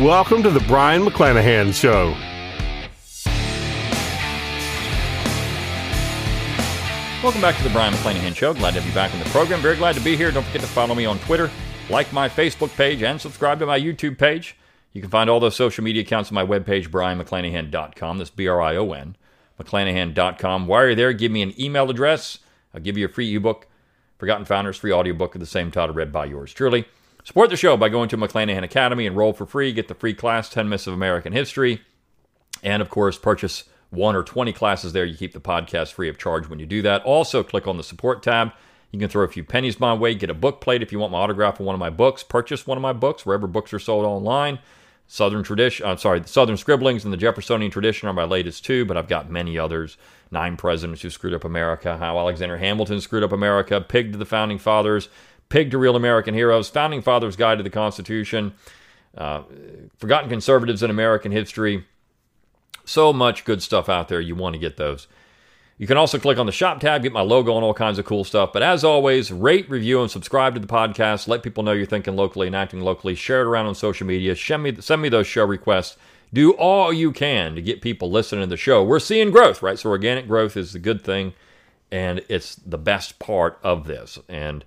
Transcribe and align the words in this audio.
Welcome 0.00 0.42
to 0.42 0.50
the 0.50 0.58
Brion 0.66 1.04
McClanahan 1.04 1.72
Show. 1.72 2.16
Welcome 7.22 7.40
back 7.40 7.56
to 7.58 7.62
the 7.62 7.70
Brion 7.70 7.94
McClanahan 7.94 8.34
Show. 8.34 8.54
Glad 8.54 8.74
to 8.74 8.80
have 8.80 8.88
you 8.88 8.92
back 8.92 9.12
in 9.14 9.20
the 9.20 9.24
program. 9.26 9.60
Very 9.60 9.76
glad 9.76 9.94
to 9.94 10.00
be 10.00 10.16
here. 10.16 10.32
Don't 10.32 10.42
forget 10.42 10.62
to 10.62 10.66
follow 10.66 10.96
me 10.96 11.06
on 11.06 11.20
Twitter, 11.20 11.48
like 11.90 12.12
my 12.12 12.28
Facebook 12.28 12.74
page, 12.76 13.04
and 13.04 13.20
subscribe 13.20 13.60
to 13.60 13.66
my 13.66 13.78
YouTube 13.78 14.18
page. 14.18 14.56
You 14.94 15.00
can 15.00 15.10
find 15.10 15.30
all 15.30 15.38
those 15.38 15.54
social 15.54 15.84
media 15.84 16.02
accounts 16.02 16.28
on 16.28 16.34
my 16.34 16.44
webpage, 16.44 16.88
brionmcclanahan.com. 16.88 18.18
That's 18.18 18.30
B 18.30 18.48
R 18.48 18.60
I 18.60 18.74
O 18.74 18.90
N, 18.94 19.14
McClanahan.com. 19.62 20.66
While 20.66 20.86
you're 20.86 20.96
there, 20.96 21.12
give 21.12 21.30
me 21.30 21.40
an 21.42 21.54
email 21.56 21.88
address. 21.88 22.40
I'll 22.74 22.80
give 22.80 22.98
you 22.98 23.04
a 23.04 23.08
free 23.08 23.36
ebook, 23.36 23.68
Forgotten 24.18 24.44
Founders, 24.46 24.76
free 24.76 24.92
audiobook 24.92 25.36
of 25.36 25.40
the 25.40 25.46
same 25.46 25.70
title, 25.70 25.94
read 25.94 26.10
by 26.10 26.24
yours 26.24 26.52
truly. 26.52 26.84
Support 27.24 27.48
the 27.48 27.56
show 27.56 27.78
by 27.78 27.88
going 27.88 28.10
to 28.10 28.18
McClanahan 28.18 28.64
Academy, 28.64 29.06
enroll 29.06 29.32
for 29.32 29.46
free, 29.46 29.72
get 29.72 29.88
the 29.88 29.94
free 29.94 30.12
class, 30.12 30.50
10 30.50 30.68
Myths 30.68 30.86
of 30.86 30.92
American 30.92 31.32
History, 31.32 31.80
and 32.62 32.82
of 32.82 32.90
course, 32.90 33.16
purchase 33.16 33.64
one 33.88 34.14
or 34.14 34.22
20 34.22 34.52
classes 34.52 34.92
there. 34.92 35.06
You 35.06 35.16
keep 35.16 35.32
the 35.32 35.40
podcast 35.40 35.92
free 35.92 36.10
of 36.10 36.18
charge 36.18 36.50
when 36.50 36.58
you 36.58 36.66
do 36.66 36.82
that. 36.82 37.02
Also, 37.04 37.42
click 37.42 37.66
on 37.66 37.78
the 37.78 37.82
support 37.82 38.22
tab. 38.22 38.52
You 38.90 38.98
can 38.98 39.08
throw 39.08 39.24
a 39.24 39.28
few 39.28 39.42
pennies 39.42 39.80
my 39.80 39.94
way, 39.94 40.14
get 40.14 40.28
a 40.28 40.34
book 40.34 40.60
plate 40.60 40.82
if 40.82 40.92
you 40.92 40.98
want 40.98 41.12
my 41.12 41.18
autograph 41.18 41.58
on 41.58 41.66
one 41.66 41.74
of 41.74 41.80
my 41.80 41.88
books, 41.88 42.22
purchase 42.22 42.66
one 42.66 42.76
of 42.76 42.82
my 42.82 42.92
books 42.92 43.24
wherever 43.24 43.46
books 43.46 43.72
are 43.72 43.78
sold 43.78 44.04
online. 44.04 44.58
Southern 45.06 45.42
Tradition, 45.42 45.86
I'm 45.86 45.98
sorry, 45.98 46.22
Southern 46.26 46.58
Scribblings 46.58 47.04
and 47.04 47.12
the 47.12 47.18
Jeffersonian 47.18 47.70
Tradition 47.70 48.06
are 48.06 48.12
my 48.12 48.24
latest 48.24 48.66
two, 48.66 48.84
but 48.84 48.98
I've 48.98 49.08
got 49.08 49.30
many 49.30 49.58
others. 49.58 49.96
Nine 50.30 50.56
Presidents 50.56 51.02
Who 51.02 51.10
Screwed 51.10 51.34
Up 51.34 51.44
America, 51.44 51.96
How 51.96 52.18
Alexander 52.18 52.58
Hamilton 52.58 53.00
Screwed 53.00 53.22
Up 53.22 53.32
America, 53.32 53.80
Pig 53.80 54.12
to 54.12 54.18
the 54.18 54.24
Founding 54.26 54.58
Fathers, 54.58 55.08
Pig 55.48 55.70
to 55.70 55.78
Real 55.78 55.96
American 55.96 56.34
Heroes, 56.34 56.68
Founding 56.70 57.02
Fathers 57.02 57.36
Guide 57.36 57.58
to 57.58 57.64
the 57.64 57.70
Constitution, 57.70 58.54
uh, 59.16 59.42
Forgotten 59.98 60.28
Conservatives 60.28 60.82
in 60.82 60.90
American 60.90 61.32
History. 61.32 61.84
So 62.84 63.12
much 63.12 63.44
good 63.44 63.62
stuff 63.62 63.88
out 63.88 64.08
there. 64.08 64.20
You 64.20 64.34
want 64.34 64.54
to 64.54 64.58
get 64.58 64.76
those. 64.76 65.06
You 65.76 65.88
can 65.88 65.96
also 65.96 66.18
click 66.18 66.38
on 66.38 66.46
the 66.46 66.52
shop 66.52 66.80
tab, 66.80 67.02
get 67.02 67.12
my 67.12 67.20
logo 67.20 67.56
and 67.56 67.64
all 67.64 67.74
kinds 67.74 67.98
of 67.98 68.04
cool 68.04 68.22
stuff. 68.22 68.52
But 68.52 68.62
as 68.62 68.84
always, 68.84 69.32
rate, 69.32 69.68
review, 69.68 70.00
and 70.00 70.10
subscribe 70.10 70.54
to 70.54 70.60
the 70.60 70.68
podcast. 70.68 71.26
Let 71.26 71.42
people 71.42 71.64
know 71.64 71.72
you're 71.72 71.86
thinking 71.86 72.14
locally 72.14 72.46
and 72.46 72.54
acting 72.54 72.80
locally. 72.80 73.16
Share 73.16 73.40
it 73.40 73.46
around 73.46 73.66
on 73.66 73.74
social 73.74 74.06
media. 74.06 74.36
Send 74.36 74.62
me, 74.62 74.76
send 74.80 75.02
me 75.02 75.08
those 75.08 75.26
show 75.26 75.44
requests. 75.44 75.96
Do 76.32 76.52
all 76.52 76.92
you 76.92 77.10
can 77.10 77.54
to 77.54 77.62
get 77.62 77.80
people 77.80 78.10
listening 78.10 78.42
to 78.42 78.50
the 78.50 78.56
show. 78.56 78.84
We're 78.84 79.00
seeing 79.00 79.30
growth, 79.30 79.62
right? 79.62 79.78
So 79.78 79.90
organic 79.90 80.28
growth 80.28 80.56
is 80.56 80.72
the 80.72 80.78
good 80.78 81.02
thing, 81.02 81.32
and 81.90 82.22
it's 82.28 82.54
the 82.54 82.78
best 82.78 83.18
part 83.18 83.58
of 83.62 83.86
this. 83.86 84.18
And 84.28 84.64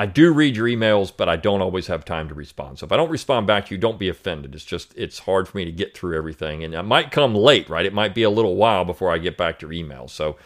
I 0.00 0.06
do 0.06 0.32
read 0.32 0.56
your 0.56 0.66
emails, 0.66 1.12
but 1.14 1.28
I 1.28 1.36
don't 1.36 1.60
always 1.60 1.88
have 1.88 2.06
time 2.06 2.26
to 2.28 2.34
respond. 2.34 2.78
So 2.78 2.86
if 2.86 2.92
I 2.92 2.96
don't 2.96 3.10
respond 3.10 3.46
back 3.46 3.66
to 3.66 3.74
you, 3.74 3.78
don't 3.78 3.98
be 3.98 4.08
offended. 4.08 4.54
It's 4.54 4.64
just 4.64 4.96
it's 4.96 5.18
hard 5.18 5.46
for 5.46 5.58
me 5.58 5.66
to 5.66 5.70
get 5.70 5.94
through 5.94 6.16
everything, 6.16 6.64
and 6.64 6.72
it 6.72 6.82
might 6.84 7.10
come 7.10 7.34
late, 7.34 7.68
right? 7.68 7.84
It 7.84 7.92
might 7.92 8.14
be 8.14 8.22
a 8.22 8.30
little 8.30 8.56
while 8.56 8.86
before 8.86 9.12
I 9.12 9.18
get 9.18 9.36
back 9.36 9.58
to 9.58 9.66
your 9.66 9.74
email. 9.74 10.08
So 10.08 10.38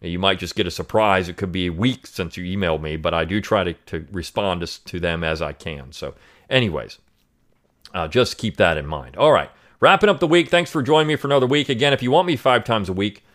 you 0.00 0.18
might 0.18 0.38
just 0.38 0.56
get 0.56 0.66
a 0.66 0.70
surprise. 0.70 1.28
It 1.28 1.36
could 1.36 1.52
be 1.52 1.66
a 1.66 1.72
week 1.72 2.06
since 2.06 2.38
you 2.38 2.56
emailed 2.56 2.80
me, 2.80 2.96
but 2.96 3.12
I 3.12 3.26
do 3.26 3.38
try 3.38 3.64
to, 3.64 3.74
to 3.74 4.06
respond 4.12 4.62
to, 4.62 4.84
to 4.86 4.98
them 4.98 5.22
as 5.22 5.42
I 5.42 5.52
can. 5.52 5.92
So, 5.92 6.14
anyways, 6.48 6.98
uh, 7.92 8.08
just 8.08 8.38
keep 8.38 8.56
that 8.56 8.78
in 8.78 8.86
mind. 8.86 9.14
All 9.18 9.30
right, 9.30 9.50
wrapping 9.78 10.08
up 10.08 10.20
the 10.20 10.26
week. 10.26 10.48
Thanks 10.48 10.70
for 10.70 10.82
joining 10.82 11.08
me 11.08 11.16
for 11.16 11.28
another 11.28 11.46
week. 11.46 11.68
Again, 11.68 11.92
if 11.92 12.02
you 12.02 12.10
want 12.10 12.26
me 12.26 12.36
five 12.36 12.64
times 12.64 12.88
a 12.88 12.94
week, 12.94 13.25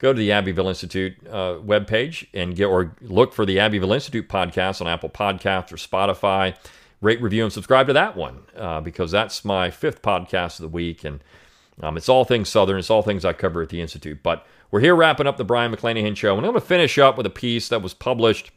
go 0.00 0.12
to 0.12 0.18
the 0.18 0.32
Abbeville 0.32 0.68
Institute 0.68 1.14
uh, 1.28 1.58
webpage 1.64 2.26
and 2.34 2.56
get 2.56 2.64
or 2.64 2.96
look 3.02 3.32
for 3.32 3.46
the 3.46 3.60
Abbeville 3.60 3.92
Institute 3.92 4.28
podcast 4.28 4.80
on 4.80 4.88
Apple 4.88 5.10
Podcasts 5.10 5.72
or 5.72 5.76
Spotify. 5.76 6.56
Rate, 7.00 7.22
review, 7.22 7.44
and 7.44 7.52
subscribe 7.52 7.86
to 7.86 7.92
that 7.92 8.16
one 8.16 8.40
uh, 8.56 8.80
because 8.80 9.10
that's 9.10 9.44
my 9.44 9.70
fifth 9.70 10.02
podcast 10.02 10.58
of 10.58 10.64
the 10.64 10.68
week, 10.68 11.02
and 11.04 11.24
um, 11.82 11.96
it's 11.96 12.10
all 12.10 12.24
things 12.24 12.50
Southern. 12.50 12.78
It's 12.78 12.90
all 12.90 13.02
things 13.02 13.24
I 13.24 13.32
cover 13.32 13.62
at 13.62 13.70
the 13.70 13.80
Institute. 13.80 14.22
But 14.22 14.46
we're 14.70 14.80
here 14.80 14.94
wrapping 14.94 15.26
up 15.26 15.38
the 15.38 15.44
Brion 15.44 15.74
McClanahan 15.74 16.14
show, 16.16 16.36
and 16.36 16.44
I'm 16.44 16.52
going 16.52 16.60
to 16.60 16.66
finish 16.66 16.98
up 16.98 17.16
with 17.16 17.24
a 17.24 17.30
piece 17.30 17.68
that 17.68 17.80
was 17.80 17.94
published 17.94 18.50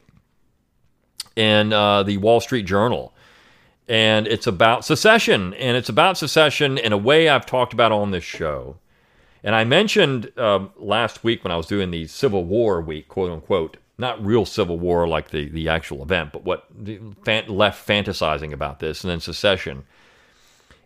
in 1.36 1.72
uh, 1.72 2.03
the 2.03 2.18
Wall 2.18 2.42
Street 2.42 2.64
Journal. 2.66 3.14
And 3.88 4.28
it's 4.28 4.48
about 4.48 4.84
secession, 4.84 5.53
and 5.53 5.78
it's 5.78 5.90
about 5.90 6.18
secession 6.18 6.78
in 6.78 6.92
a 6.92 6.98
way 6.98 7.30
I've 7.30 7.46
talked 7.46 7.74
about 7.74 7.92
on 7.92 8.12
this 8.12 8.24
show. 8.26 8.78
And 9.44 9.56
I 9.56 9.64
mentioned 9.66 10.38
um, 10.40 10.72
last 10.78 11.24
week 11.24 11.44
when 11.44 11.52
I 11.52 11.58
was 11.58 11.68
doing 11.68 11.92
the 11.92 12.08
Civil 12.08 12.46
War 12.46 12.81
week, 12.81 13.08
quote 13.08 13.31
unquote, 13.31 13.78
not 13.98 14.24
real 14.26 14.46
Civil 14.46 14.80
War 14.80 15.08
like 15.08 15.31
the, 15.31 15.50
the 15.50 15.70
actual 15.70 16.02
event, 16.02 16.31
but 16.31 16.44
what 16.44 16.68
left 17.50 17.88
fantasizing 17.88 18.52
about 18.52 18.80
this 18.80 19.03
and 19.03 19.12
then 19.12 19.20
secession, 19.20 19.84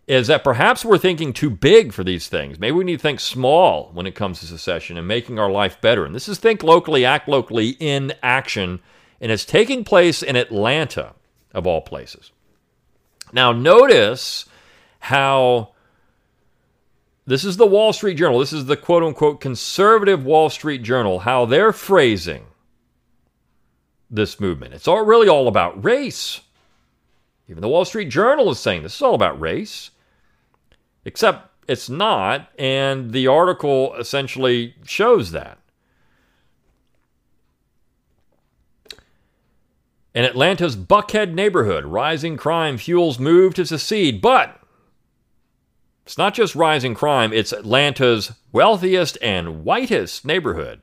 is 0.07 0.27
that 0.27 0.43
perhaps 0.43 0.85
we're 0.85 0.97
thinking 0.97 1.33
too 1.33 1.49
big 1.49 1.91
for 1.91 2.03
these 2.03 2.27
things. 2.29 2.59
Maybe 2.59 2.71
we 2.71 2.85
need 2.85 2.97
to 2.97 3.01
think 3.01 3.19
small 3.19 3.91
when 3.93 4.07
it 4.07 4.15
comes 4.15 4.39
to 4.39 4.45
secession 4.45 4.97
and 4.97 5.07
making 5.07 5.37
our 5.37 5.51
life 5.51 5.79
better. 5.81 6.05
And 6.05 6.15
this 6.15 6.29
is 6.29 6.37
Think 6.37 6.63
Locally, 6.63 7.03
Act 7.03 7.27
Locally 7.27 7.75
in 7.79 8.13
action. 8.23 8.79
And 9.19 9.31
it's 9.31 9.45
taking 9.45 9.83
place 9.83 10.23
in 10.23 10.35
Atlanta, 10.37 11.13
of 11.53 11.67
all 11.67 11.81
places. 11.81 12.31
Now, 13.33 13.51
notice 13.51 14.45
how 14.99 15.73
this 17.27 17.43
is 17.43 17.57
the 17.57 17.67
Wall 17.67 17.91
Street 17.91 18.15
Journal. 18.15 18.39
This 18.39 18.53
is 18.53 18.65
the 18.65 18.77
quote 18.77 19.03
unquote 19.03 19.41
conservative 19.41 20.25
Wall 20.25 20.49
Street 20.49 20.81
Journal, 20.81 21.19
how 21.19 21.45
they're 21.45 21.73
phrasing 21.73 22.45
this 24.09 24.39
movement. 24.39 24.73
It's 24.73 24.87
all 24.87 25.05
really 25.05 25.27
all 25.27 25.49
about 25.49 25.83
race. 25.83 26.39
Even 27.49 27.61
the 27.61 27.67
Wall 27.67 27.83
Street 27.83 28.09
Journal 28.09 28.49
is 28.49 28.59
saying 28.59 28.83
this 28.83 28.95
is 28.95 29.01
all 29.01 29.13
about 29.13 29.39
race. 29.39 29.91
Except 31.03 31.51
it's 31.67 31.89
not, 31.89 32.49
and 32.57 33.11
the 33.11 33.27
article 33.27 33.93
essentially 33.95 34.75
shows 34.85 35.31
that. 35.31 35.57
In 40.15 40.23
Atlanta's 40.23 40.77
Buckhead 40.77 41.33
neighborhood, 41.33 41.85
rising 41.85 42.37
crime 42.37 42.77
fuels 42.77 43.19
move 43.19 43.53
to 43.55 43.65
secede, 43.65 44.21
but 44.21 44.56
it's 46.07 46.17
not 46.17 46.33
just 46.33 46.55
rising 46.55 46.93
crime, 46.93 47.33
it's 47.33 47.51
Atlanta's 47.51 48.31
wealthiest 48.53 49.17
and 49.21 49.65
whitest 49.65 50.23
neighborhood. 50.23 50.81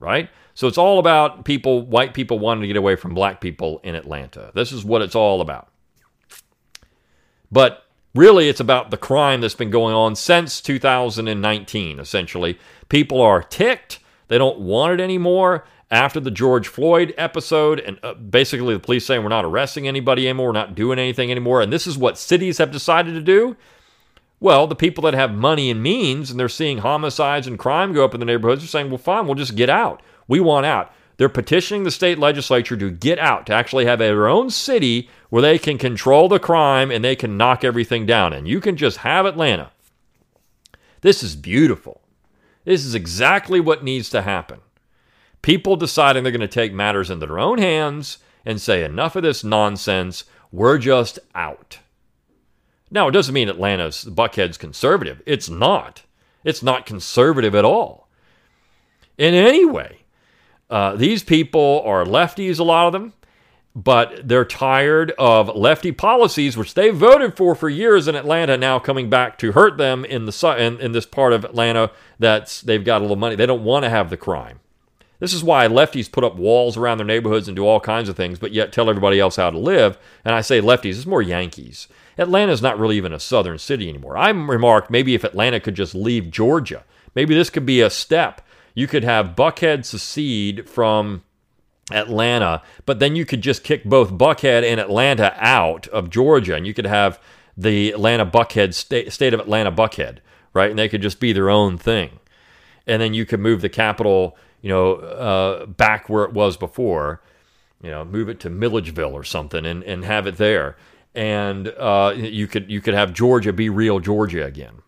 Right? 0.00 0.28
So 0.54 0.66
it's 0.66 0.76
all 0.76 0.98
about 0.98 1.44
people, 1.44 1.82
white 1.82 2.12
people 2.12 2.40
wanting 2.40 2.62
to 2.62 2.66
get 2.66 2.76
away 2.76 2.96
from 2.96 3.14
black 3.14 3.40
people 3.40 3.78
in 3.84 3.94
Atlanta. 3.94 4.50
This 4.52 4.72
is 4.72 4.84
what 4.84 5.00
it's 5.00 5.14
all 5.14 5.40
about. 5.40 5.68
But 7.52 7.84
really, 8.12 8.48
it's 8.48 8.58
about 8.58 8.90
the 8.90 8.96
crime 8.96 9.42
that's 9.42 9.54
been 9.54 9.70
going 9.70 9.94
on 9.94 10.16
since 10.16 10.60
2019, 10.60 12.00
essentially. 12.00 12.58
People 12.88 13.20
are 13.20 13.44
ticked, 13.44 14.00
they 14.26 14.38
don't 14.38 14.58
want 14.58 14.98
it 14.98 15.00
anymore. 15.00 15.64
After 15.88 16.18
the 16.18 16.32
George 16.32 16.66
Floyd 16.66 17.14
episode, 17.16 17.78
and 17.78 18.00
uh, 18.02 18.14
basically 18.14 18.74
the 18.74 18.80
police 18.80 19.06
saying 19.06 19.22
we're 19.22 19.28
not 19.28 19.44
arresting 19.44 19.86
anybody 19.86 20.28
anymore, 20.28 20.46
we're 20.46 20.52
not 20.52 20.74
doing 20.74 20.98
anything 20.98 21.30
anymore, 21.30 21.60
and 21.62 21.72
this 21.72 21.86
is 21.86 21.96
what 21.96 22.18
cities 22.18 22.58
have 22.58 22.72
decided 22.72 23.14
to 23.14 23.20
do 23.20 23.56
well, 24.40 24.66
the 24.66 24.74
people 24.74 25.02
that 25.02 25.14
have 25.14 25.34
money 25.34 25.70
and 25.70 25.82
means 25.82 26.30
and 26.30 26.40
they're 26.40 26.48
seeing 26.48 26.78
homicides 26.78 27.46
and 27.46 27.58
crime 27.58 27.92
go 27.92 28.04
up 28.04 28.14
in 28.14 28.20
the 28.20 28.26
neighborhoods 28.26 28.64
are 28.64 28.68
saying, 28.68 28.88
well, 28.88 28.98
fine, 28.98 29.26
we'll 29.26 29.34
just 29.34 29.54
get 29.54 29.68
out. 29.68 30.02
We 30.26 30.40
want 30.40 30.66
out. 30.66 30.92
They're 31.18 31.28
petitioning 31.28 31.84
the 31.84 31.90
state 31.90 32.18
legislature 32.18 32.78
to 32.78 32.90
get 32.90 33.18
out, 33.18 33.44
to 33.46 33.52
actually 33.52 33.84
have 33.84 33.98
their 33.98 34.26
own 34.26 34.48
city 34.48 35.10
where 35.28 35.42
they 35.42 35.58
can 35.58 35.76
control 35.76 36.30
the 36.30 36.38
crime 36.38 36.90
and 36.90 37.04
they 37.04 37.14
can 37.14 37.36
knock 37.36 37.62
everything 37.62 38.06
down. 38.06 38.32
And 38.32 38.48
you 38.48 38.58
can 38.58 38.78
just 38.78 38.98
have 38.98 39.26
Atlanta. 39.26 39.70
This 41.02 41.22
is 41.22 41.36
beautiful. 41.36 42.00
This 42.64 42.86
is 42.86 42.94
exactly 42.94 43.60
what 43.60 43.84
needs 43.84 44.08
to 44.10 44.22
happen. 44.22 44.60
People 45.42 45.76
deciding 45.76 46.22
they're 46.22 46.32
going 46.32 46.40
to 46.40 46.48
take 46.48 46.72
matters 46.72 47.10
into 47.10 47.26
their 47.26 47.38
own 47.38 47.58
hands 47.58 48.16
and 48.46 48.58
say, 48.58 48.82
enough 48.82 49.14
of 49.14 49.22
this 49.22 49.44
nonsense. 49.44 50.24
We're 50.50 50.78
just 50.78 51.18
out. 51.34 51.79
Now, 52.90 53.08
it 53.08 53.12
doesn't 53.12 53.34
mean 53.34 53.48
Atlanta's 53.48 54.04
Buckhead's 54.04 54.58
conservative. 54.58 55.22
It's 55.26 55.48
not. 55.48 56.02
It's 56.44 56.62
not 56.62 56.86
conservative 56.86 57.54
at 57.54 57.64
all. 57.64 58.08
In 59.16 59.34
any 59.34 59.64
way, 59.64 60.00
uh, 60.70 60.96
these 60.96 61.22
people 61.22 61.82
are 61.84 62.04
lefties, 62.04 62.58
a 62.58 62.64
lot 62.64 62.86
of 62.86 62.92
them, 62.92 63.12
but 63.74 64.26
they're 64.26 64.44
tired 64.44 65.12
of 65.18 65.54
lefty 65.54 65.92
policies, 65.92 66.56
which 66.56 66.74
they 66.74 66.90
voted 66.90 67.36
for 67.36 67.54
for 67.54 67.68
years 67.68 68.08
in 68.08 68.14
Atlanta, 68.14 68.56
now 68.56 68.78
coming 68.78 69.08
back 69.08 69.38
to 69.38 69.52
hurt 69.52 69.78
them 69.78 70.04
in 70.04 70.26
the 70.26 70.56
in, 70.58 70.80
in 70.80 70.92
this 70.92 71.06
part 71.06 71.32
of 71.32 71.44
Atlanta 71.44 71.90
that's 72.18 72.60
they've 72.62 72.84
got 72.84 72.98
a 72.98 73.02
little 73.02 73.16
money. 73.16 73.36
They 73.36 73.46
don't 73.46 73.64
want 73.64 73.84
to 73.84 73.90
have 73.90 74.10
the 74.10 74.16
crime. 74.16 74.60
This 75.20 75.32
is 75.32 75.44
why 75.44 75.68
lefties 75.68 76.10
put 76.10 76.24
up 76.24 76.36
walls 76.36 76.76
around 76.76 76.98
their 76.98 77.06
neighborhoods 77.06 77.46
and 77.46 77.54
do 77.54 77.66
all 77.66 77.78
kinds 77.78 78.08
of 78.08 78.16
things, 78.16 78.38
but 78.38 78.52
yet 78.52 78.72
tell 78.72 78.90
everybody 78.90 79.20
else 79.20 79.36
how 79.36 79.50
to 79.50 79.58
live. 79.58 79.96
And 80.24 80.34
I 80.34 80.40
say 80.40 80.60
lefties, 80.60 80.96
it's 80.96 81.06
more 81.06 81.22
Yankees. 81.22 81.86
Atlanta's 82.18 82.62
not 82.62 82.78
really 82.78 82.96
even 82.96 83.12
a 83.12 83.20
southern 83.20 83.58
city 83.58 83.88
anymore. 83.88 84.16
I 84.16 84.30
remarked 84.30 84.90
maybe 84.90 85.14
if 85.14 85.22
Atlanta 85.24 85.60
could 85.60 85.74
just 85.74 85.94
leave 85.94 86.30
Georgia, 86.30 86.84
maybe 87.14 87.34
this 87.34 87.50
could 87.50 87.64
be 87.64 87.80
a 87.80 87.90
step. 87.90 88.42
You 88.74 88.86
could 88.86 89.04
have 89.04 89.36
Buckhead 89.36 89.84
secede 89.84 90.68
from 90.68 91.22
Atlanta, 91.92 92.62
but 92.86 92.98
then 92.98 93.16
you 93.16 93.24
could 93.24 93.40
just 93.40 93.64
kick 93.64 93.84
both 93.84 94.12
Buckhead 94.12 94.62
and 94.62 94.80
Atlanta 94.80 95.34
out 95.38 95.86
of 95.88 96.10
Georgia, 96.10 96.54
and 96.54 96.66
you 96.66 96.74
could 96.74 96.86
have 96.86 97.20
the 97.56 97.90
Atlanta 97.90 98.24
Buckhead 98.24 98.74
state, 98.74 99.12
state 99.12 99.34
of 99.34 99.40
Atlanta 99.40 99.72
Buckhead, 99.72 100.18
right? 100.54 100.70
And 100.70 100.78
they 100.78 100.88
could 100.88 101.02
just 101.02 101.20
be 101.20 101.32
their 101.32 101.50
own 101.50 101.76
thing, 101.76 102.20
and 102.86 103.02
then 103.02 103.12
you 103.12 103.26
could 103.26 103.40
move 103.40 103.60
the 103.60 103.68
capital, 103.68 104.36
you 104.60 104.68
know, 104.68 104.94
uh, 104.94 105.66
back 105.66 106.08
where 106.08 106.24
it 106.24 106.32
was 106.32 106.56
before, 106.56 107.22
you 107.82 107.90
know, 107.90 108.04
move 108.04 108.28
it 108.28 108.40
to 108.40 108.50
Milledgeville 108.50 109.12
or 109.12 109.24
something, 109.24 109.64
and 109.64 109.82
and 109.84 110.04
have 110.04 110.26
it 110.26 110.36
there, 110.36 110.76
and 111.14 111.68
uh, 111.68 112.12
you 112.16 112.46
could 112.46 112.70
you 112.70 112.80
could 112.80 112.94
have 112.94 113.12
Georgia 113.12 113.52
be 113.52 113.68
real 113.68 114.00
Georgia 114.00 114.44
again 114.44 114.82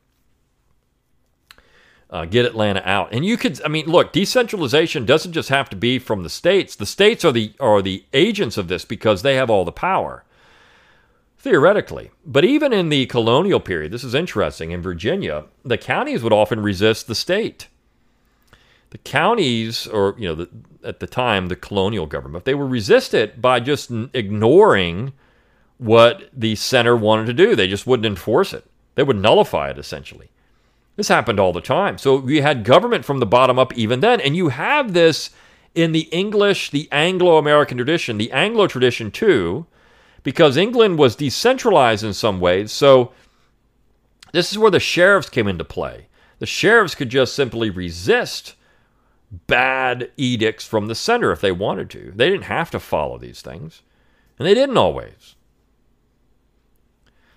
uh, 2.12 2.26
get 2.26 2.44
Atlanta 2.44 2.82
out. 2.84 3.08
And 3.12 3.24
you 3.24 3.36
could, 3.38 3.60
I 3.62 3.68
mean, 3.68 3.86
look, 3.86 4.12
decentralization 4.12 5.06
doesn't 5.06 5.32
just 5.32 5.48
have 5.48 5.70
to 5.70 5.76
be 5.76 5.98
from 5.98 6.22
the 6.22 6.28
states. 6.28 6.76
The 6.76 6.86
states 6.86 7.24
are 7.24 7.32
the 7.32 7.54
are 7.58 7.80
the 7.80 8.04
agents 8.12 8.58
of 8.58 8.68
this 8.68 8.84
because 8.84 9.22
they 9.22 9.34
have 9.36 9.48
all 9.48 9.64
the 9.64 9.72
power, 9.72 10.24
theoretically. 11.38 12.10
But 12.26 12.44
even 12.44 12.72
in 12.72 12.90
the 12.90 13.06
colonial 13.06 13.60
period, 13.60 13.92
this 13.92 14.04
is 14.04 14.14
interesting. 14.14 14.72
In 14.72 14.82
Virginia, 14.82 15.46
the 15.64 15.78
counties 15.78 16.22
would 16.22 16.34
often 16.34 16.60
resist 16.60 17.06
the 17.06 17.14
state. 17.14 17.68
The 18.92 18.98
counties, 18.98 19.86
or 19.86 20.14
you 20.18 20.28
know, 20.28 20.34
the, 20.34 20.50
at 20.84 21.00
the 21.00 21.06
time, 21.06 21.46
the 21.46 21.56
colonial 21.56 22.06
government, 22.06 22.44
they 22.44 22.54
would 22.54 22.70
resist 22.70 23.14
it 23.14 23.40
by 23.40 23.58
just 23.58 23.90
ignoring 24.12 25.14
what 25.78 26.28
the 26.34 26.54
center 26.56 26.94
wanted 26.94 27.24
to 27.26 27.32
do. 27.32 27.56
They 27.56 27.68
just 27.68 27.86
wouldn't 27.86 28.04
enforce 28.04 28.52
it. 28.52 28.66
They 28.94 29.02
would 29.02 29.16
nullify 29.16 29.70
it 29.70 29.78
essentially. 29.78 30.30
This 30.96 31.08
happened 31.08 31.40
all 31.40 31.54
the 31.54 31.62
time. 31.62 31.96
So 31.96 32.28
you 32.28 32.42
had 32.42 32.64
government 32.64 33.06
from 33.06 33.18
the 33.18 33.24
bottom 33.24 33.58
up 33.58 33.72
even 33.78 34.00
then. 34.00 34.20
And 34.20 34.36
you 34.36 34.50
have 34.50 34.92
this 34.92 35.30
in 35.74 35.92
the 35.92 36.08
English, 36.12 36.70
the 36.70 36.86
Anglo 36.92 37.38
American 37.38 37.78
tradition, 37.78 38.18
the 38.18 38.30
Anglo 38.30 38.66
tradition 38.66 39.10
too, 39.10 39.66
because 40.22 40.58
England 40.58 40.98
was 40.98 41.16
decentralized 41.16 42.04
in 42.04 42.12
some 42.12 42.40
ways. 42.40 42.72
So 42.72 43.12
this 44.32 44.52
is 44.52 44.58
where 44.58 44.70
the 44.70 44.78
sheriffs 44.78 45.30
came 45.30 45.48
into 45.48 45.64
play. 45.64 46.08
The 46.40 46.46
sheriffs 46.46 46.94
could 46.94 47.08
just 47.08 47.34
simply 47.34 47.70
resist 47.70 48.54
bad 49.46 50.10
edicts 50.16 50.66
from 50.66 50.86
the 50.86 50.94
center 50.94 51.32
if 51.32 51.40
they 51.40 51.52
wanted 51.52 51.90
to. 51.90 52.12
They 52.14 52.28
didn't 52.28 52.44
have 52.44 52.70
to 52.72 52.80
follow 52.80 53.18
these 53.18 53.40
things, 53.40 53.82
and 54.38 54.46
they 54.46 54.54
didn't 54.54 54.76
always. 54.76 55.34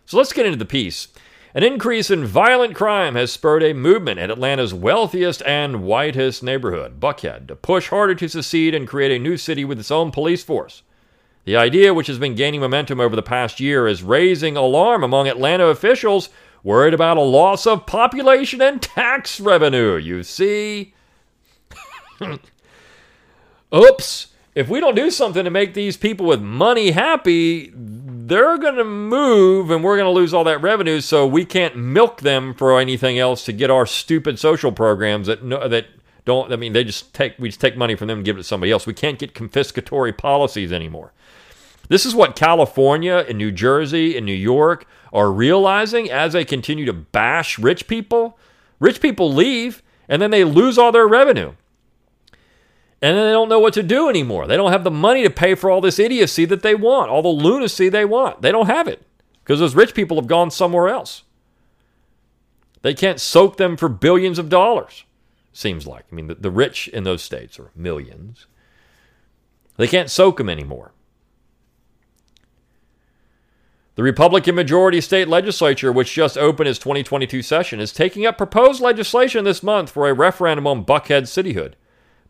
So 0.06 0.18
let's 0.18 0.33
get 0.33 0.45
into 0.45 0.59
the 0.59 0.65
piece. 0.65 1.07
An 1.56 1.63
increase 1.63 2.12
in 2.12 2.25
violent 2.25 2.75
crime 2.75 3.15
has 3.15 3.31
spurred 3.31 3.63
a 3.63 3.74
movement 3.74 4.19
in 4.19 4.30
Atlanta's 4.30 4.74
wealthiest 4.74 5.42
and 5.44 5.83
whitest 5.83 6.44
neighborhood, 6.44 7.00
Buckhead, 7.00 7.47
to 7.47 7.56
push 7.56 7.88
harder 7.88 8.13
to 8.15 8.27
secede 8.27 8.75
and 8.75 8.88
create 8.88 9.12
a 9.12 9.24
new 9.24 9.38
city 9.38 9.63
with 9.63 9.80
its 9.80 9.89
own 9.89 10.12
police 10.12 10.44
force. 10.44 10.83
The 11.45 11.56
idea, 11.56 11.94
which 11.94 12.07
has 12.07 12.19
been 12.19 12.36
gaining 12.36 12.59
momentum 12.59 13.00
over 13.00 13.15
the 13.15 13.24
past 13.24 13.62
year, 13.62 13.88
is 13.88 14.03
raising 14.03 14.57
alarm 14.57 15.01
among 15.01 15.30
Atlanta 15.30 15.68
officials 15.68 16.27
worried 16.62 16.94
about 16.94 17.18
a 17.18 17.21
loss 17.21 17.65
of 17.65 17.86
population 17.86 18.62
and 18.62 18.81
tax 18.81 19.39
revenue. 19.39 19.95
You 19.95 20.24
see? 20.24 20.94
Oops. 23.75 24.27
If 24.56 24.69
we 24.69 24.79
don't 24.79 24.95
do 24.95 25.12
something 25.12 25.44
to 25.44 25.50
make 25.50 25.73
these 25.73 25.97
people 25.97 26.25
with 26.25 26.41
money 26.41 26.91
happy, 26.91 27.73
they're 27.75 28.57
going 28.57 28.75
to 28.75 28.85
move 28.85 29.69
and 29.69 29.83
we're 29.83 29.97
going 29.97 30.07
to 30.07 30.17
lose 30.17 30.33
all 30.33 30.45
that 30.45 30.62
revenue 30.62 31.01
so 31.01 31.27
we 31.27 31.44
can't 31.44 31.75
milk 31.75 32.21
them 32.21 32.53
for 32.53 32.79
anything 32.79 33.19
else 33.19 33.44
to 33.45 33.51
get 33.51 33.69
our 33.69 33.85
stupid 33.85 34.39
social 34.39 34.71
programs 34.71 35.27
that 35.27 35.47
that 35.50 35.88
don't 36.23 36.51
I 36.51 36.56
mean 36.56 36.73
they 36.73 36.85
just 36.85 37.13
take 37.13 37.35
we 37.38 37.50
just 37.50 37.62
take 37.62 37.75
money 37.77 37.95
from 37.95 38.07
them 38.07 38.19
and 38.19 38.25
give 38.25 38.38
it 38.38 38.39
to 38.39 38.44
somebody 38.44 38.71
else. 38.71 38.88
We 38.88 38.94
can't 38.94 39.19
get 39.19 39.33
confiscatory 39.33 40.18
policies 40.18 40.71
anymore. 40.71 41.11
This 41.89 42.06
is 42.06 42.15
what 42.15 42.35
California 42.35 43.25
and 43.27 43.38
New 43.38 43.51
Jersey 43.51 44.15
and 44.15 44.25
New 44.25 44.33
York 44.33 44.88
are 45.13 45.31
realizing 45.31 46.09
as 46.09 46.33
they 46.33 46.45
continue 46.45 46.85
to 46.85 46.94
bash 46.94 47.59
rich 47.59 47.88
people. 47.88 48.39
Rich 48.79 49.01
people 49.01 49.31
leave 49.31 49.83
and 50.07 50.21
then 50.21 50.31
they 50.31 50.45
lose 50.45 50.77
all 50.77 50.94
their 50.94 51.07
revenue 51.07 51.53
and 53.06 53.16
then 53.16 53.28
they 53.28 53.34
don't 53.34 53.50
know 53.50 53.60
what 53.60 53.75
to 53.75 53.84
do 53.84 54.10
anymore. 54.10 54.48
They 54.48 54.57
don't 54.57 54.72
have 54.72 54.84
the 54.84 54.90
money 54.90 55.22
to 55.22 55.30
pay 55.30 55.54
for 55.54 55.69
all 55.69 55.80
this 55.80 56.00
idiocy 56.00 56.44
that 56.46 56.63
they 56.63 56.74
want, 56.74 57.12
all 57.12 57.22
the 57.22 57.28
lunacy 57.28 57.88
they 57.88 58.04
want. 58.04 58.42
They 58.42 58.52
don't 58.52 58.66
have 58.66 58.88
it 58.88 59.06
because 59.44 59.60
those 59.60 59.75
rich 59.75 59.94
people 59.94 60.18
have 60.18 60.25
gone 60.25 60.50
somewhere 60.50 60.90
else. 60.90 61.22
They 62.81 62.96
can't 62.96 63.22
soak 63.22 63.57
them 63.57 63.78
for 63.78 63.90
billions 63.90 64.40
of 64.40 64.50
dollars, 64.50 65.04
seems 65.54 65.86
like. 65.86 66.06
I 66.12 66.16
mean, 66.16 66.25
the, 66.25 66.34
the 66.34 66.50
rich 66.50 66.88
in 66.88 67.04
those 67.04 67.22
states 67.22 67.60
are 67.60 67.69
millions. 67.75 68.48
They 69.78 69.88
can't 69.88 70.10
soak 70.10 70.38
them 70.38 70.50
anymore. 70.50 70.92
The 73.94 74.04
Republican 74.04 74.56
majority 74.56 75.00
state 75.00 75.28
legislature, 75.28 75.92
which 75.92 76.12
just 76.12 76.40
opened 76.40 76.69
its 76.69 76.80
2022 76.80 77.44
session, 77.44 77.80
is 77.80 77.94
taking 77.94 78.25
up 78.25 78.36
proposed 78.36 78.81
legislation 78.81 79.46
this 79.46 79.62
month 79.62 79.92
for 79.92 80.10
a 80.10 80.13
referendum 80.13 80.66
on 80.66 80.84
Buckhead 80.84 81.25
cityhood. 81.25 81.74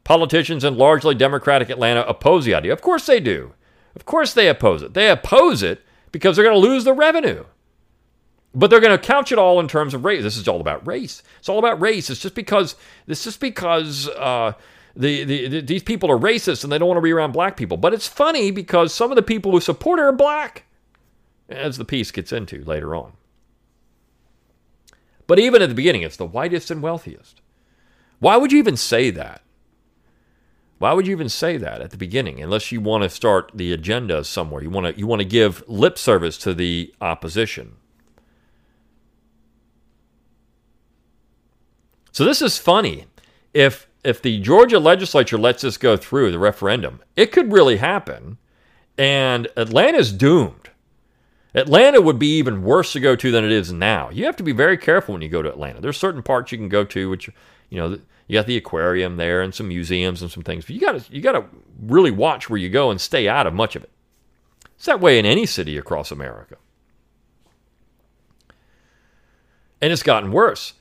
Politicians 0.05 0.63
in 0.63 0.77
largely 0.77 1.15
Democratic 1.15 1.69
Atlanta 1.69 2.03
oppose 2.03 2.45
the 2.45 2.53
idea. 2.53 2.71
Of 2.71 2.81
course 2.81 3.07
they 3.07 3.19
do. 3.19 3.53
Of 3.95 4.05
course 4.05 4.33
they 4.33 4.47
oppose 4.47 4.81
it. 4.81 4.93
They 4.93 5.09
oppose 5.09 5.63
it 5.63 5.81
because 6.11 6.35
they're 6.35 6.45
going 6.45 6.61
to 6.61 6.67
lose 6.67 6.83
the 6.83 6.93
revenue. 6.93 7.43
But 8.53 8.69
they're 8.69 8.79
going 8.79 8.97
to 8.97 9.03
couch 9.03 9.31
it 9.31 9.39
all 9.39 9.59
in 9.59 9.67
terms 9.67 9.93
of 9.93 10.05
race. 10.05 10.21
This 10.21 10.37
is 10.37 10.47
all 10.47 10.61
about 10.61 10.85
race. 10.85 11.23
It's 11.39 11.49
all 11.49 11.59
about 11.59 11.81
race. 11.81 12.09
It's 12.09 12.21
just 12.21 12.35
because 12.35 12.75
it's 13.07 13.23
just 13.23 13.39
because 13.39 14.07
uh, 14.09 14.53
the, 14.95 15.23
the, 15.23 15.47
the, 15.47 15.61
these 15.61 15.83
people 15.83 16.11
are 16.11 16.19
racist 16.19 16.63
and 16.63 16.71
they 16.71 16.77
don't 16.77 16.87
want 16.87 16.99
to 16.99 17.01
be 17.01 17.11
around 17.11 17.31
black 17.31 17.57
people. 17.57 17.75
But 17.75 17.93
it's 17.93 18.07
funny 18.07 18.51
because 18.51 18.93
some 18.93 19.11
of 19.11 19.15
the 19.15 19.23
people 19.23 19.51
who 19.51 19.59
support 19.59 19.99
her 19.99 20.09
are 20.09 20.13
black, 20.13 20.65
as 21.49 21.77
the 21.77 21.83
piece 21.83 22.11
gets 22.11 22.31
into 22.31 22.63
later 22.63 22.95
on. 22.95 23.13
But 25.27 25.39
even 25.39 25.63
at 25.63 25.69
the 25.69 25.75
beginning, 25.75 26.03
it's 26.03 26.15
the 26.17 26.27
whitest 26.27 26.69
and 26.69 26.83
wealthiest. 26.83 27.41
Why 28.19 28.37
would 28.37 28.51
you 28.51 28.59
even 28.59 28.77
say 28.77 29.09
that? 29.09 29.41
Why 30.77 30.93
would 30.93 31.07
you 31.07 31.13
even 31.13 31.29
say 31.29 31.57
that 31.57 31.81
at 31.81 31.91
the 31.91 31.97
beginning 31.97 32.41
unless 32.41 32.71
you 32.71 32.81
want 32.81 33.03
to 33.03 33.09
start 33.09 33.51
the 33.53 33.71
agenda 33.71 34.23
somewhere? 34.23 34.61
You 34.61 34.69
want 34.69 34.93
to 34.93 34.99
you 34.99 35.07
want 35.07 35.21
to 35.21 35.27
give 35.27 35.63
lip 35.67 35.97
service 35.97 36.37
to 36.39 36.53
the 36.53 36.93
opposition. 37.01 37.77
So 42.11 42.23
this 42.23 42.41
is 42.41 42.57
funny. 42.57 43.05
If 43.53 43.87
if 44.03 44.21
the 44.21 44.39
Georgia 44.39 44.79
legislature 44.79 45.37
lets 45.37 45.63
this 45.63 45.77
go 45.77 45.97
through 45.97 46.31
the 46.31 46.39
referendum, 46.39 47.01
it 47.15 47.31
could 47.31 47.51
really 47.51 47.77
happen 47.77 48.37
and 48.97 49.47
Atlanta's 49.57 50.11
doomed. 50.11 50.64
Atlanta 51.55 52.01
would 52.01 52.19
be 52.19 52.37
even 52.37 52.63
worse 52.63 52.91
to 52.93 52.99
go 52.99 53.15
to 53.15 53.31
than 53.31 53.45
it 53.45 53.51
is 53.51 53.71
now. 53.71 54.09
You 54.09 54.25
have 54.25 54.35
to 54.35 54.43
be 54.43 54.51
very 54.51 54.77
careful 54.77 55.13
when 55.13 55.21
you 55.21 55.29
go 55.29 55.41
to 55.41 55.49
Atlanta. 55.49 55.79
There's 55.79 55.97
certain 55.97 56.21
parts 56.21 56.51
you 56.51 56.57
can 56.57 56.69
go 56.69 56.83
to 56.83 57.09
which 57.09 57.29
you 57.69 57.79
know 57.79 57.97
you 58.27 58.33
got 58.33 58.45
the 58.45 58.57
aquarium 58.57 59.17
there 59.17 59.41
and 59.41 59.53
some 59.53 59.69
museums 59.69 60.21
and 60.21 60.29
some 60.29 60.43
things. 60.43 60.65
But 60.65 60.75
you 60.75 60.81
got 60.81 60.99
to 60.99 61.13
you 61.13 61.21
got 61.21 61.33
to 61.33 61.45
really 61.81 62.11
watch 62.11 62.49
where 62.49 62.59
you 62.59 62.69
go 62.69 62.91
and 62.91 62.99
stay 62.99 63.27
out 63.27 63.47
of 63.47 63.53
much 63.53 63.75
of 63.75 63.83
it. 63.83 63.91
It's 64.75 64.85
that 64.85 64.99
way 64.99 65.17
in 65.17 65.25
any 65.25 65.45
city 65.45 65.77
across 65.77 66.11
America. 66.11 66.57
And 69.81 69.93
it's 69.93 70.03
gotten 70.03 70.31
worse. 70.31 70.73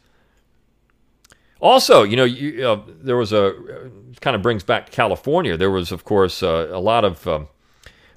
Also, 1.61 2.03
you 2.03 2.17
know, 2.17 2.25
you, 2.25 2.67
uh, 2.69 2.83
there 2.87 3.17
was 3.17 3.33
a 3.33 3.47
uh, 3.47 3.89
kind 4.21 4.37
of 4.37 4.43
brings 4.43 4.63
back 4.63 4.91
California. 4.91 5.57
There 5.57 5.71
was, 5.71 5.93
of 5.93 6.05
course, 6.05 6.43
uh, 6.43 6.69
a 6.71 6.81
lot 6.81 7.05
of 7.05 7.27
um, 7.27 7.49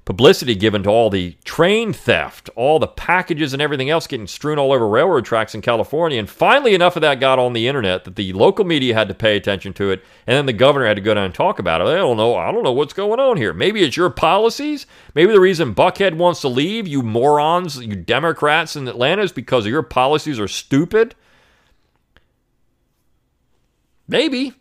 publicity 0.08 0.56
given 0.56 0.84
to 0.84 0.90
all 0.90 1.10
the 1.10 1.36
train 1.44 1.92
theft, 1.92 2.50
all 2.56 2.80
the 2.80 2.88
packages 2.88 3.52
and 3.52 3.62
everything 3.62 3.90
else 3.90 4.08
getting 4.08 4.26
strewn 4.26 4.58
all 4.58 4.72
over 4.72 4.88
railroad 4.88 5.26
tracks 5.26 5.54
in 5.54 5.60
California. 5.60 6.18
And 6.18 6.30
finally, 6.30 6.74
enough 6.74 6.96
of 6.96 7.02
that 7.02 7.20
got 7.20 7.40
on 7.40 7.52
the 7.52 7.68
internet 7.68 8.06
that 8.06 8.16
the 8.16 8.32
local 8.32 8.64
media 8.64 8.94
had 8.94 9.10
to 9.10 9.14
pay 9.14 9.36
attention 9.36 9.74
to 9.74 9.92
it, 9.92 10.02
and 10.26 10.38
then 10.38 10.46
the 10.46 10.54
governor 10.54 10.86
had 10.86 10.96
to 10.96 11.02
go 11.02 11.14
down 11.14 11.26
and 11.26 11.36
talk 11.36 11.60
about 11.60 11.82
it. 11.82 11.88
I 11.88 11.98
don't 11.98 12.16
know. 12.16 12.36
I 12.36 12.54
don't 12.54 12.64
know 12.64 12.72
what's 12.72 12.94
going 12.94 13.20
on 13.20 13.36
here. 13.36 13.52
Maybe 13.52 13.84
it's 13.84 13.98
your 13.98 14.10
policies. 14.10 14.86
Maybe 15.14 15.34
the 15.34 15.42
reason 15.42 15.76
Buckhead 15.76 16.16
wants 16.16 16.40
to 16.40 16.48
leave, 16.48 16.88
you 16.88 17.04
morons, 17.04 17.78
you 17.78 17.98
Democrats 17.98 18.78
in 18.78 18.88
Atlanta, 18.88 19.24
is 19.24 19.34
because 19.34 19.68
your 19.68 19.84
policies 19.84 20.40
are 20.40 20.48
stupid. 20.48 21.16
Maybe. 24.08 24.54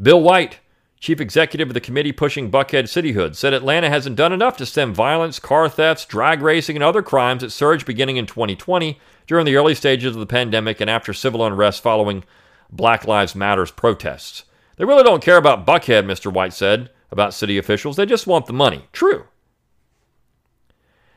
Bill 0.00 0.22
White 0.22 0.60
chief 1.00 1.20
executive 1.20 1.68
of 1.68 1.74
the 1.74 1.80
committee 1.80 2.12
pushing 2.12 2.50
Buckhead 2.50 2.84
cityhood, 2.84 3.34
said 3.34 3.54
Atlanta 3.54 3.88
hasn't 3.88 4.16
done 4.16 4.32
enough 4.32 4.58
to 4.58 4.66
stem 4.66 4.92
violence, 4.92 5.38
car 5.38 5.68
thefts, 5.68 6.04
drag 6.04 6.42
racing, 6.42 6.76
and 6.76 6.84
other 6.84 7.02
crimes 7.02 7.40
that 7.40 7.50
surged 7.50 7.86
beginning 7.86 8.18
in 8.18 8.26
2020 8.26 9.00
during 9.26 9.46
the 9.46 9.56
early 9.56 9.74
stages 9.74 10.14
of 10.14 10.20
the 10.20 10.26
pandemic 10.26 10.80
and 10.80 10.90
after 10.90 11.14
civil 11.14 11.44
unrest 11.44 11.82
following 11.82 12.22
Black 12.70 13.06
Lives 13.06 13.34
Matters 13.34 13.70
protests. 13.70 14.44
They 14.76 14.84
really 14.84 15.02
don't 15.02 15.22
care 15.22 15.38
about 15.38 15.66
Buckhead, 15.66 16.04
Mr. 16.04 16.32
White 16.32 16.52
said 16.52 16.90
about 17.10 17.34
city 17.34 17.56
officials. 17.56 17.96
They 17.96 18.06
just 18.06 18.26
want 18.26 18.46
the 18.46 18.52
money. 18.52 18.86
True. 18.92 19.24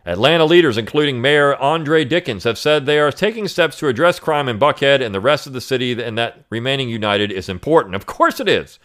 Atlanta 0.05 0.43
leaders, 0.43 0.77
including 0.77 1.21
Mayor 1.21 1.55
Andre 1.55 2.03
Dickens, 2.03 2.43
have 2.43 2.57
said 2.57 2.85
they 2.85 2.99
are 2.99 3.11
taking 3.11 3.47
steps 3.47 3.77
to 3.79 3.87
address 3.87 4.19
crime 4.19 4.49
in 4.49 4.59
Buckhead 4.59 5.01
and 5.01 5.15
the 5.15 5.21
rest 5.21 5.47
of 5.47 5.53
the 5.53 5.61
city, 5.61 6.01
and 6.01 6.17
that 6.17 6.43
remaining 6.49 6.89
united 6.89 7.31
is 7.31 7.47
important. 7.47 7.95
Of 7.95 8.05
course, 8.05 8.39
it 8.41 8.49
is. 8.49 8.79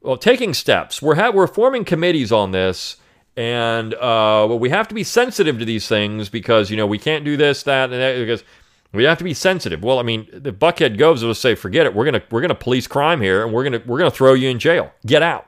Well, 0.00 0.16
taking 0.16 0.54
steps. 0.54 1.02
We're 1.02 1.16
ha- 1.16 1.30
we're 1.30 1.46
forming 1.46 1.84
committees 1.84 2.30
on 2.30 2.52
this, 2.52 2.96
and 3.36 3.94
uh, 3.94 4.46
well, 4.48 4.58
we 4.58 4.70
have 4.70 4.88
to 4.88 4.94
be 4.94 5.04
sensitive 5.04 5.58
to 5.58 5.64
these 5.64 5.88
things 5.88 6.28
because 6.28 6.70
you 6.70 6.76
know 6.76 6.86
we 6.86 6.98
can't 6.98 7.24
do 7.24 7.36
this, 7.36 7.64
that, 7.64 7.90
and 7.90 8.00
that 8.00 8.18
because 8.18 8.44
we 8.92 9.04
have 9.04 9.18
to 9.18 9.24
be 9.24 9.34
sensitive. 9.34 9.82
Well, 9.82 9.98
I 9.98 10.02
mean, 10.02 10.28
the 10.32 10.52
Buckhead 10.52 10.98
Goves 10.98 11.24
will 11.24 11.34
say, 11.34 11.54
"Forget 11.54 11.86
it. 11.86 11.94
We're 11.94 12.04
gonna 12.04 12.22
we're 12.30 12.40
gonna 12.40 12.54
police 12.54 12.86
crime 12.86 13.20
here, 13.20 13.44
and 13.44 13.52
we're 13.52 13.64
gonna 13.64 13.82
we're 13.86 13.98
gonna 13.98 14.10
throw 14.10 14.34
you 14.34 14.48
in 14.48 14.58
jail. 14.58 14.92
Get 15.04 15.22
out." 15.22 15.46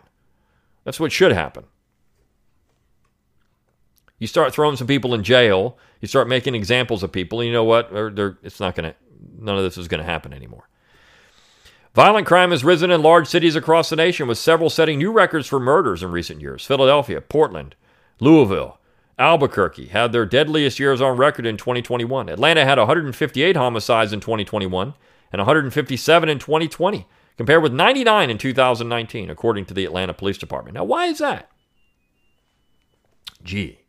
That's 0.84 0.98
what 0.98 1.12
should 1.12 1.32
happen. 1.32 1.64
You 4.18 4.26
start 4.26 4.52
throwing 4.52 4.76
some 4.76 4.86
people 4.86 5.14
in 5.14 5.22
jail. 5.22 5.78
You 6.00 6.08
start 6.08 6.28
making 6.28 6.54
examples 6.54 7.02
of 7.02 7.12
people. 7.12 7.42
You 7.42 7.52
know 7.52 7.64
what? 7.64 7.90
They're, 7.92 8.38
it's 8.42 8.60
not 8.60 8.74
to. 8.90 8.96
None 9.38 9.56
of 9.56 9.62
this 9.62 9.78
is 9.78 9.88
to 10.00 10.06
happen 10.06 10.32
anymore. 10.32 10.68
Violent 11.94 12.26
crime 12.26 12.52
has 12.52 12.62
risen 12.62 12.90
in 12.90 13.02
large 13.02 13.26
cities 13.26 13.56
across 13.56 13.90
the 13.90 13.96
nation, 13.96 14.28
with 14.28 14.38
several 14.38 14.70
setting 14.70 14.98
new 14.98 15.10
records 15.10 15.48
for 15.48 15.58
murders 15.58 16.02
in 16.02 16.12
recent 16.12 16.40
years. 16.40 16.64
Philadelphia, 16.64 17.20
Portland, 17.20 17.74
Louisville, 18.20 18.78
Albuquerque 19.18 19.88
had 19.88 20.12
their 20.12 20.24
deadliest 20.24 20.78
years 20.78 21.00
on 21.00 21.16
record 21.16 21.46
in 21.46 21.56
2021. 21.56 22.28
Atlanta 22.28 22.64
had 22.64 22.78
158 22.78 23.56
homicides 23.56 24.12
in 24.12 24.20
2021 24.20 24.94
and 25.32 25.40
157 25.40 26.28
in 26.28 26.38
2020, 26.38 27.06
compared 27.36 27.62
with 27.62 27.72
99 27.72 28.30
in 28.30 28.38
2019, 28.38 29.28
according 29.28 29.66
to 29.66 29.74
the 29.74 29.84
Atlanta 29.84 30.14
Police 30.14 30.38
Department. 30.38 30.76
Now, 30.76 30.84
why 30.84 31.06
is 31.06 31.18
that? 31.18 31.50
Gee, 33.42 33.80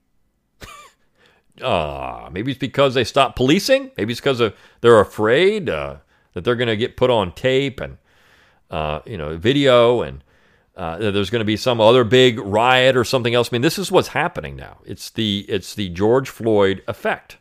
uh, 1.61 2.29
maybe 2.33 2.51
it's 2.51 2.59
because 2.59 2.93
they 2.95 3.03
stopped 3.03 3.35
policing. 3.35 3.91
Maybe 3.95 4.11
it's 4.11 4.21
because 4.21 4.39
of, 4.39 4.55
they're 4.81 4.99
afraid 4.99 5.69
uh, 5.69 5.97
that 6.33 6.43
they're 6.43 6.55
going 6.55 6.67
to 6.67 6.77
get 6.77 6.97
put 6.97 7.09
on 7.09 7.33
tape 7.33 7.79
and 7.79 7.97
uh, 8.69 9.01
you 9.05 9.17
know 9.17 9.37
video, 9.37 10.01
and 10.01 10.23
uh, 10.75 10.97
there's 10.97 11.29
going 11.29 11.41
to 11.41 11.45
be 11.45 11.57
some 11.57 11.81
other 11.81 12.03
big 12.03 12.39
riot 12.39 12.95
or 12.95 13.03
something 13.03 13.35
else. 13.35 13.49
I 13.51 13.55
mean, 13.55 13.61
this 13.61 13.77
is 13.77 13.91
what's 13.91 14.09
happening 14.09 14.55
now. 14.55 14.79
It's 14.85 15.09
the 15.09 15.45
it's 15.47 15.75
the 15.75 15.89
George 15.89 16.29
Floyd 16.29 16.83
effect. 16.87 17.37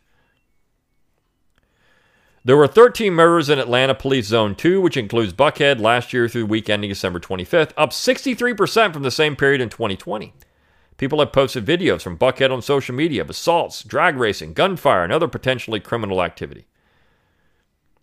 There 2.43 2.57
were 2.57 2.67
13 2.67 3.13
murders 3.13 3.49
in 3.49 3.59
Atlanta 3.59 3.93
Police 3.93 4.25
Zone 4.25 4.55
2, 4.55 4.81
which 4.81 4.97
includes 4.97 5.31
Buckhead, 5.31 5.79
last 5.79 6.11
year 6.11 6.27
through 6.27 6.41
the 6.41 6.47
week 6.47 6.71
ending 6.71 6.89
December 6.89 7.19
25th, 7.19 7.71
up 7.77 7.91
63% 7.91 8.93
from 8.93 9.03
the 9.03 9.11
same 9.11 9.35
period 9.35 9.61
in 9.61 9.69
2020. 9.69 10.33
People 10.97 11.19
have 11.19 11.31
posted 11.31 11.65
videos 11.65 12.01
from 12.01 12.17
Buckhead 12.17 12.51
on 12.51 12.63
social 12.63 12.95
media 12.95 13.21
of 13.21 13.29
assaults, 13.29 13.83
drag 13.83 14.15
racing, 14.17 14.53
gunfire, 14.53 15.03
and 15.03 15.13
other 15.13 15.27
potentially 15.27 15.79
criminal 15.79 16.23
activity. 16.23 16.65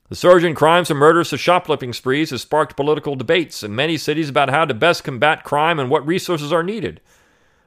The 0.08 0.16
surge 0.16 0.42
in 0.42 0.54
crimes 0.54 0.90
and 0.90 0.98
murders 0.98 1.30
to 1.30 1.38
shoplifting 1.38 1.92
sprees 1.92 2.30
has 2.30 2.40
sparked 2.40 2.76
political 2.76 3.14
debates 3.14 3.62
in 3.62 3.74
many 3.74 3.98
cities 3.98 4.30
about 4.30 4.48
how 4.48 4.64
to 4.64 4.72
best 4.72 5.04
combat 5.04 5.44
crime 5.44 5.78
and 5.78 5.90
what 5.90 6.06
resources 6.06 6.52
are 6.52 6.62
needed. 6.62 7.00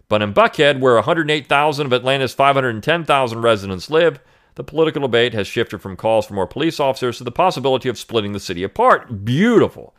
But 0.09 0.23
in 0.23 0.33
Buckhead, 0.33 0.79
where 0.79 0.95
108,000 0.95 1.85
of 1.85 1.93
Atlanta's 1.93 2.33
510,000 2.33 3.41
residents 3.41 3.89
live, 3.91 4.19
the 4.55 4.63
political 4.63 5.03
debate 5.03 5.33
has 5.33 5.47
shifted 5.47 5.81
from 5.81 5.95
calls 5.95 6.25
for 6.25 6.33
more 6.33 6.47
police 6.47 6.79
officers 6.79 7.19
to 7.19 7.23
the 7.23 7.31
possibility 7.31 7.87
of 7.87 7.97
splitting 7.97 8.33
the 8.33 8.39
city 8.39 8.63
apart. 8.63 9.23
Beautiful. 9.23 9.93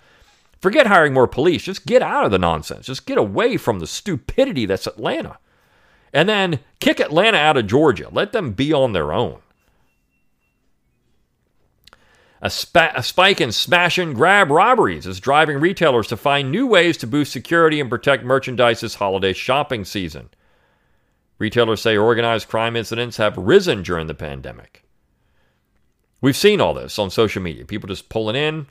Forget 0.61 0.89
hiring 0.89 1.15
more 1.15 1.29
police. 1.29 1.63
Just 1.63 1.87
get 1.87 2.03
out 2.03 2.25
of 2.25 2.31
the 2.31 2.39
nonsense. 2.39 2.87
Just 2.87 3.07
get 3.07 3.19
away 3.19 3.57
from 3.57 3.79
the 3.79 3.87
stupidity 3.87 4.67
that's 4.67 4.87
Atlanta. 4.87 5.39
And 6.13 6.29
then 6.29 6.59
kick 6.81 7.01
Atlanta 7.01 7.39
out 7.39 7.57
of 7.57 7.67
Georgia. 7.67 8.09
Let 8.13 8.33
them 8.33 8.53
be 8.53 8.73
on 8.73 8.93
their 8.93 9.13
own. 9.13 9.39
A, 12.45 12.51
spa- 12.51 12.93
a, 12.97 13.05
spike 13.05 13.41
in 13.41 13.53
smash 13.53 13.99
and 13.99 14.17
grab 14.17 14.51
robberies 14.51 15.07
is 15.07 15.21
driving 15.21 15.61
retailers 15.61 16.09
to 16.09 16.17
find 16.17 16.51
new 16.51 16.67
ways 16.67 16.97
to 16.99 17.07
boost 17.07 17.33
security 17.33 17.81
and 17.81 17.89
protect 17.89 18.25
merchandise 18.25 18.81
this 18.81 18.97
holiday 18.97 19.33
shopping 19.33 19.85
season. 19.85 20.29
Retailers 21.39 21.81
say 21.81 21.97
organized 21.97 22.49
crime 22.49 22.75
incidents 22.75 23.17
have 23.17 23.37
risen 23.37 23.83
during 23.83 24.09
the 24.09 24.15
pandemic. 24.15 24.83
We've 26.21 26.37
seen 26.37 26.61
all 26.61 26.75
this 26.75 26.99
on 26.99 27.11
social 27.11 27.43
media. 27.43 27.65
People 27.65 27.89
just 27.89 28.09
pulling 28.09 28.37
in, 28.37 28.67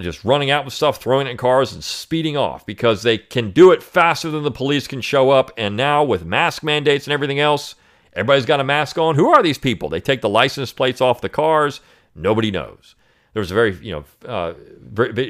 just 0.00 0.24
running 0.24 0.50
out 0.50 0.64
with 0.64 0.74
stuff, 0.74 1.00
throwing 1.00 1.28
it 1.28 1.30
in 1.30 1.36
cars, 1.36 1.72
and 1.72 1.82
speeding 1.82 2.36
off 2.36 2.66
because 2.66 3.04
they 3.04 3.18
can 3.18 3.52
do 3.52 3.70
it 3.70 3.84
faster 3.84 4.30
than 4.30 4.42
the 4.42 4.50
police 4.50 4.88
can 4.88 5.00
show 5.00 5.30
up. 5.30 5.52
And 5.56 5.76
now, 5.76 6.02
with 6.02 6.24
mask 6.24 6.64
mandates 6.64 7.06
and 7.06 7.12
everything 7.12 7.38
else, 7.38 7.76
everybody's 8.14 8.46
got 8.46 8.60
a 8.60 8.64
mask 8.64 8.98
on. 8.98 9.14
Who 9.14 9.28
are 9.28 9.44
these 9.44 9.58
people? 9.58 9.88
They 9.88 10.00
take 10.00 10.22
the 10.22 10.28
license 10.28 10.72
plates 10.72 11.00
off 11.00 11.20
the 11.20 11.28
cars. 11.28 11.80
Nobody 12.16 12.50
knows. 12.50 12.94
There 13.32 13.40
was 13.40 13.50
a 13.50 13.54
very, 13.54 13.76
you 13.76 13.92
know, 13.92 14.04
uh, 14.26 14.54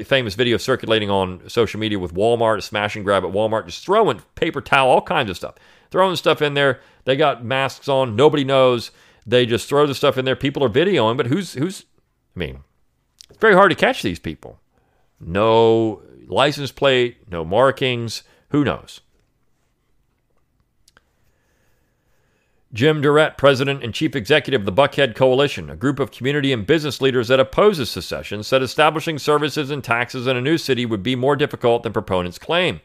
famous 0.05 0.37
video 0.37 0.59
circulating 0.59 1.11
on 1.11 1.49
social 1.49 1.81
media 1.81 1.99
with 1.99 2.15
Walmart, 2.15 2.59
a 2.59 2.63
smash 2.63 2.95
and 2.95 3.05
grab 3.05 3.25
at 3.25 3.33
Walmart, 3.33 3.67
just 3.67 3.85
throwing 3.85 4.23
paper 4.37 4.61
towel, 4.61 4.91
all 4.91 5.03
kinds 5.03 5.29
of 5.29 5.37
stuff, 5.37 5.57
throwing 5.91 6.15
stuff 6.15 6.41
in 6.41 6.55
there. 6.55 6.81
They 7.05 7.17
got 7.17 7.45
masks 7.45 7.89
on. 7.89 8.15
Nobody 8.15 8.45
knows. 8.45 8.93
They 9.27 9.45
just 9.45 9.69
throw 9.69 9.87
the 9.87 9.95
stuff 9.95 10.17
in 10.17 10.25
there. 10.25 10.37
People 10.37 10.63
are 10.63 10.69
videoing, 10.69 11.17
but 11.17 11.27
who's 11.27 11.55
who's? 11.55 11.85
I 12.37 12.39
mean, 12.39 12.61
it's 13.29 13.41
very 13.41 13.55
hard 13.55 13.71
to 13.71 13.77
catch 13.77 14.03
these 14.03 14.21
people. 14.21 14.61
No 15.19 16.03
license 16.29 16.71
plate, 16.71 17.29
no 17.29 17.45
markings. 17.45 18.23
Who 18.51 18.63
knows? 18.63 19.01
Jim 22.77 23.01
Durrett, 23.01 23.39
president 23.39 23.83
and 23.83 23.95
chief 23.95 24.15
executive 24.15 24.61
of 24.61 24.67
the 24.67 24.73
Buckhead 24.73 25.17
Coalition, 25.17 25.71
a 25.71 25.77
group 25.77 25.99
of 25.99 26.11
community 26.11 26.53
and 26.53 26.67
business 26.67 27.01
leaders 27.01 27.29
that 27.29 27.41
opposes 27.41 27.89
secession, 27.91 28.43
said 28.43 28.63
establishing 28.63 29.19
services 29.19 29.71
and 29.71 29.83
taxes 29.83 30.27
in 30.27 30.37
a 30.37 30.43
new 30.43 30.59
city 30.59 30.85
would 30.85 31.03
be 31.03 31.17
more 31.17 31.37
difficult 31.37 31.83
than 31.83 31.95
proponents 31.95 32.39
claim. 32.39 32.83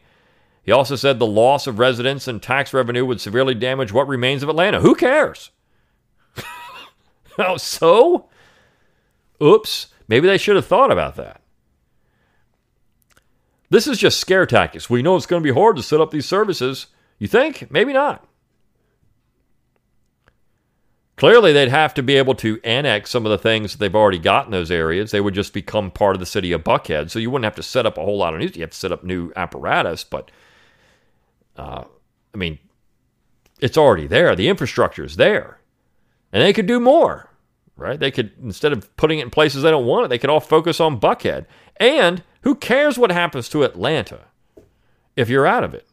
He 0.62 0.72
also 0.72 0.96
said 0.96 1.18
the 1.18 1.26
loss 1.26 1.66
of 1.66 1.78
residents 1.78 2.26
and 2.26 2.42
tax 2.42 2.72
revenue 2.72 3.04
would 3.04 3.20
severely 3.20 3.54
damage 3.54 3.92
what 3.92 4.08
remains 4.08 4.42
of 4.42 4.48
Atlanta. 4.48 4.80
Who 4.80 4.94
cares? 4.94 5.50
oh, 7.38 7.58
so? 7.58 8.30
Oops. 9.42 9.88
Maybe 10.08 10.26
they 10.26 10.38
should 10.38 10.56
have 10.56 10.66
thought 10.66 10.90
about 10.90 11.16
that. 11.16 11.42
This 13.68 13.86
is 13.86 13.98
just 13.98 14.18
scare 14.18 14.46
tactics. 14.46 14.88
We 14.88 15.02
know 15.02 15.16
it's 15.16 15.26
going 15.26 15.42
to 15.42 15.46
be 15.46 15.58
hard 15.58 15.76
to 15.76 15.82
set 15.82 16.00
up 16.00 16.12
these 16.12 16.26
services. 16.26 16.86
You 17.18 17.28
think? 17.28 17.70
Maybe 17.70 17.92
not. 17.92 18.26
Clearly, 21.22 21.52
they'd 21.52 21.68
have 21.68 21.94
to 21.94 22.02
be 22.02 22.16
able 22.16 22.34
to 22.34 22.60
annex 22.64 23.08
some 23.08 23.24
of 23.24 23.30
the 23.30 23.38
things 23.38 23.70
that 23.70 23.78
they've 23.78 23.94
already 23.94 24.18
got 24.18 24.46
in 24.46 24.50
those 24.50 24.72
areas. 24.72 25.12
They 25.12 25.20
would 25.20 25.34
just 25.34 25.52
become 25.52 25.92
part 25.92 26.16
of 26.16 26.18
the 26.18 26.26
city 26.26 26.50
of 26.50 26.64
Buckhead. 26.64 27.10
So 27.10 27.20
you 27.20 27.30
wouldn't 27.30 27.44
have 27.44 27.54
to 27.54 27.62
set 27.62 27.86
up 27.86 27.96
a 27.96 28.02
whole 28.02 28.18
lot 28.18 28.34
of 28.34 28.40
new. 28.40 28.48
You 28.52 28.62
have 28.62 28.70
to 28.70 28.76
set 28.76 28.90
up 28.90 29.04
new 29.04 29.32
apparatus, 29.36 30.02
but 30.02 30.32
uh, 31.56 31.84
I 32.34 32.36
mean, 32.36 32.58
it's 33.60 33.78
already 33.78 34.08
there. 34.08 34.34
The 34.34 34.48
infrastructure 34.48 35.04
is 35.04 35.14
there, 35.14 35.60
and 36.32 36.42
they 36.42 36.52
could 36.52 36.66
do 36.66 36.80
more 36.80 37.28
right? 37.76 37.98
They 37.98 38.10
could, 38.10 38.32
instead 38.42 38.72
of 38.72 38.94
putting 38.96 39.18
it 39.18 39.22
in 39.22 39.30
places 39.30 39.62
they 39.62 39.70
don't 39.70 39.86
want 39.86 40.04
it, 40.04 40.08
they 40.08 40.18
could 40.18 40.30
all 40.30 40.40
focus 40.40 40.78
on 40.78 41.00
Buckhead. 41.00 41.46
And 41.78 42.22
who 42.42 42.54
cares 42.54 42.98
what 42.98 43.10
happens 43.10 43.48
to 43.48 43.62
Atlanta 43.62 44.20
if 45.16 45.28
you're 45.28 45.46
out 45.46 45.64
of 45.64 45.72
it? 45.72 45.86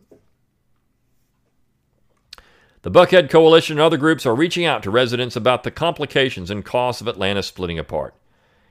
The 2.82 2.92
Buckhead 2.92 3.30
Coalition 3.30 3.78
and 3.78 3.82
other 3.82 3.98
groups 3.98 4.26
are 4.26 4.34
reaching 4.34 4.64
out 4.64 4.84
to 4.84 4.90
residents 4.90 5.36
about 5.36 5.64
the 5.64 5.72
complications 5.72 6.50
and 6.50 6.64
costs 6.64 7.02
of 7.02 7.10
Atlanta 7.10 7.44
splitting 7.44 7.78
apart. 7.78 8.16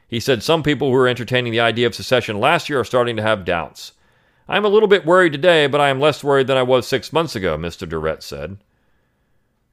He 0.08 0.18
said 0.18 0.42
some 0.42 0.62
people 0.62 0.88
who 0.88 0.94
were 0.94 1.08
entertaining 1.08 1.52
the 1.52 1.60
idea 1.60 1.86
of 1.86 1.94
secession 1.94 2.40
last 2.40 2.70
year 2.70 2.80
are 2.80 2.84
starting 2.84 3.16
to 3.16 3.22
have 3.22 3.44
doubts. 3.44 3.92
I'm 4.48 4.64
a 4.64 4.68
little 4.68 4.88
bit 4.88 5.04
worried 5.04 5.32
today, 5.32 5.66
but 5.66 5.82
I 5.82 5.90
am 5.90 6.00
less 6.00 6.24
worried 6.24 6.46
than 6.46 6.56
I 6.56 6.62
was 6.62 6.88
six 6.88 7.12
months 7.12 7.36
ago, 7.36 7.58
Mr. 7.58 7.86
Durrett 7.86 8.22
said. 8.22 8.56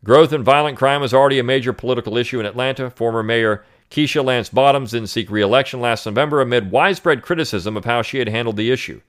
Growth 0.04 0.34
in 0.34 0.44
violent 0.44 0.78
crime 0.78 1.02
is 1.02 1.14
already 1.14 1.40
a 1.40 1.44
major 1.44 1.72
political 1.72 2.18
issue 2.18 2.42
in 2.42 2.46
Atlanta. 2.46 2.90
Former 2.90 3.24
Mayor 3.24 3.64
Keisha 3.90 4.22
Lance 4.22 4.50
Bottoms 4.50 4.92
didn't 4.92 5.08
seek 5.08 5.32
re 5.32 5.42
election 5.42 5.80
last 5.80 6.06
November 6.06 6.42
amid 6.42 6.72
widespread 6.72 7.22
criticism 7.22 7.78
of 7.78 7.86
how 7.86 8.02
she 8.02 8.20
had 8.20 8.28
handled 8.28 8.58
the 8.58 8.70
issue. 8.70 9.00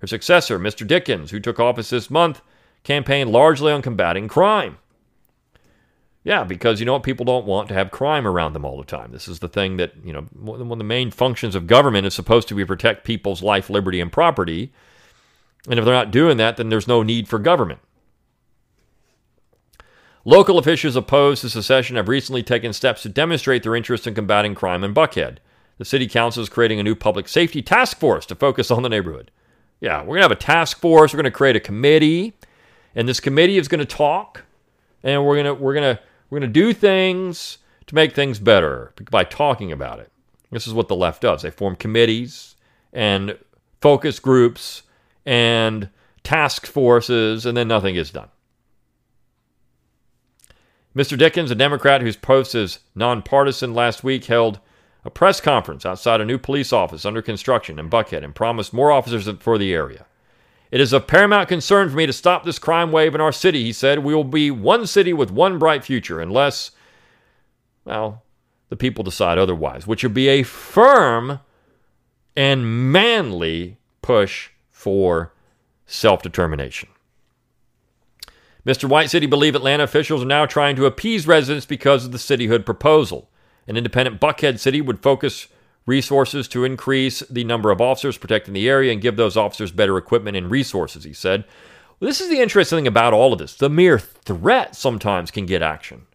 Her 0.00 0.08
successor, 0.08 0.58
Mr. 0.58 0.84
Dickens, 0.84 1.30
who 1.30 1.38
took 1.38 1.60
office 1.60 1.90
this 1.90 2.10
month, 2.10 2.42
campaigned 2.84 3.30
largely 3.30 3.72
on 3.72 3.82
combating 3.82 4.28
crime. 4.28 4.78
Yeah, 6.24 6.44
because 6.44 6.78
you 6.78 6.86
know 6.86 6.92
what? 6.92 7.02
People 7.02 7.24
don't 7.24 7.46
want 7.46 7.68
to 7.68 7.74
have 7.74 7.90
crime 7.90 8.28
around 8.28 8.52
them 8.52 8.64
all 8.64 8.78
the 8.78 8.84
time. 8.84 9.10
This 9.10 9.26
is 9.26 9.40
the 9.40 9.48
thing 9.48 9.76
that, 9.78 9.92
you 10.04 10.12
know, 10.12 10.22
one 10.32 10.70
of 10.70 10.78
the 10.78 10.84
main 10.84 11.10
functions 11.10 11.56
of 11.56 11.66
government 11.66 12.06
is 12.06 12.14
supposed 12.14 12.46
to 12.48 12.54
be 12.54 12.64
protect 12.64 13.04
people's 13.04 13.42
life, 13.42 13.68
liberty, 13.68 14.00
and 14.00 14.12
property. 14.12 14.72
And 15.68 15.78
if 15.78 15.84
they're 15.84 15.94
not 15.94 16.12
doing 16.12 16.36
that, 16.36 16.56
then 16.56 16.68
there's 16.68 16.86
no 16.86 17.02
need 17.02 17.26
for 17.26 17.40
government. 17.40 17.80
Local 20.24 20.58
officials 20.58 20.94
opposed 20.94 21.40
to 21.40 21.50
secession 21.50 21.96
have 21.96 22.08
recently 22.08 22.44
taken 22.44 22.72
steps 22.72 23.02
to 23.02 23.08
demonstrate 23.08 23.64
their 23.64 23.74
interest 23.74 24.06
in 24.06 24.14
combating 24.14 24.54
crime 24.54 24.84
in 24.84 24.94
Buckhead. 24.94 25.38
The 25.78 25.84
city 25.84 26.06
council 26.06 26.44
is 26.44 26.48
creating 26.48 26.78
a 26.78 26.84
new 26.84 26.94
public 26.94 27.26
safety 27.26 27.60
task 27.60 27.98
force 27.98 28.24
to 28.26 28.36
focus 28.36 28.70
on 28.70 28.84
the 28.84 28.88
neighborhood. 28.88 29.32
Yeah, 29.80 30.00
we're 30.02 30.18
going 30.18 30.18
to 30.18 30.24
have 30.24 30.30
a 30.30 30.36
task 30.36 30.78
force, 30.78 31.12
we're 31.12 31.18
going 31.18 31.24
to 31.24 31.36
create 31.36 31.56
a 31.56 31.60
committee, 31.60 32.34
and 32.94 33.08
this 33.08 33.20
committee 33.20 33.58
is 33.58 33.68
going 33.68 33.78
to 33.78 33.84
talk 33.84 34.44
and 35.02 35.24
we're 35.24 35.42
going 35.42 35.56
to 35.56 35.62
we're 35.62 35.74
to 35.74 36.00
we're 36.30 36.40
to 36.40 36.46
do 36.46 36.72
things 36.72 37.58
to 37.86 37.94
make 37.94 38.14
things 38.14 38.38
better 38.38 38.92
by 39.10 39.24
talking 39.24 39.70
about 39.72 39.98
it. 39.98 40.10
This 40.50 40.66
is 40.66 40.74
what 40.74 40.88
the 40.88 40.96
left 40.96 41.22
does. 41.22 41.42
They 41.42 41.50
form 41.50 41.76
committees 41.76 42.56
and 42.92 43.36
focus 43.80 44.18
groups 44.18 44.82
and 45.26 45.88
task 46.24 46.66
forces 46.66 47.46
and 47.46 47.56
then 47.56 47.68
nothing 47.68 47.96
is 47.96 48.10
done. 48.10 48.28
Mr. 50.94 51.16
Dickens, 51.16 51.50
a 51.50 51.54
Democrat 51.54 52.02
whose 52.02 52.16
post 52.16 52.54
is 52.54 52.80
nonpartisan, 52.94 53.72
last 53.72 54.04
week 54.04 54.26
held 54.26 54.60
a 55.04 55.10
press 55.10 55.40
conference 55.40 55.86
outside 55.86 56.20
a 56.20 56.24
new 56.24 56.38
police 56.38 56.72
office 56.72 57.04
under 57.04 57.22
construction 57.22 57.78
in 57.78 57.88
Buckhead 57.88 58.22
and 58.22 58.34
promised 58.34 58.72
more 58.72 58.92
officers 58.92 59.28
for 59.40 59.56
the 59.56 59.72
area. 59.72 60.06
It 60.72 60.80
is 60.80 60.94
of 60.94 61.06
paramount 61.06 61.50
concern 61.50 61.90
for 61.90 61.96
me 61.96 62.06
to 62.06 62.14
stop 62.14 62.44
this 62.44 62.58
crime 62.58 62.92
wave 62.92 63.14
in 63.14 63.20
our 63.20 63.30
city, 63.30 63.62
he 63.62 63.74
said. 63.74 63.98
We 63.98 64.14
will 64.14 64.24
be 64.24 64.50
one 64.50 64.86
city 64.86 65.12
with 65.12 65.30
one 65.30 65.58
bright 65.58 65.84
future 65.84 66.18
unless, 66.18 66.70
well, 67.84 68.22
the 68.70 68.76
people 68.76 69.04
decide 69.04 69.36
otherwise, 69.36 69.86
which 69.86 70.02
would 70.02 70.14
be 70.14 70.28
a 70.28 70.42
firm 70.42 71.40
and 72.34 72.90
manly 72.90 73.76
push 74.00 74.48
for 74.70 75.34
self 75.84 76.22
determination. 76.22 76.88
Mr. 78.64 78.88
White 78.88 79.10
said 79.10 79.22
he 79.22 79.28
Atlanta 79.28 79.84
officials 79.84 80.22
are 80.22 80.26
now 80.26 80.46
trying 80.46 80.76
to 80.76 80.86
appease 80.86 81.26
residents 81.26 81.66
because 81.66 82.06
of 82.06 82.12
the 82.12 82.18
cityhood 82.18 82.64
proposal. 82.64 83.28
An 83.66 83.76
independent 83.76 84.22
Buckhead 84.22 84.58
city 84.58 84.80
would 84.80 85.02
focus 85.02 85.48
resources 85.86 86.48
to 86.48 86.64
increase 86.64 87.20
the 87.20 87.44
number 87.44 87.70
of 87.70 87.80
officers 87.80 88.18
protecting 88.18 88.54
the 88.54 88.68
area 88.68 88.92
and 88.92 89.02
give 89.02 89.16
those 89.16 89.36
officers 89.36 89.72
better 89.72 89.96
equipment 89.96 90.36
and 90.36 90.50
resources, 90.50 91.04
he 91.04 91.12
said. 91.12 91.44
Well, 91.98 92.08
this 92.08 92.20
is 92.20 92.28
the 92.28 92.40
interesting 92.40 92.78
thing 92.78 92.86
about 92.86 93.12
all 93.12 93.32
of 93.32 93.38
this. 93.38 93.54
The 93.54 93.70
mere 93.70 93.98
threat 93.98 94.74
sometimes 94.76 95.30
can 95.30 95.46
get 95.46 95.62
action. 95.62 96.06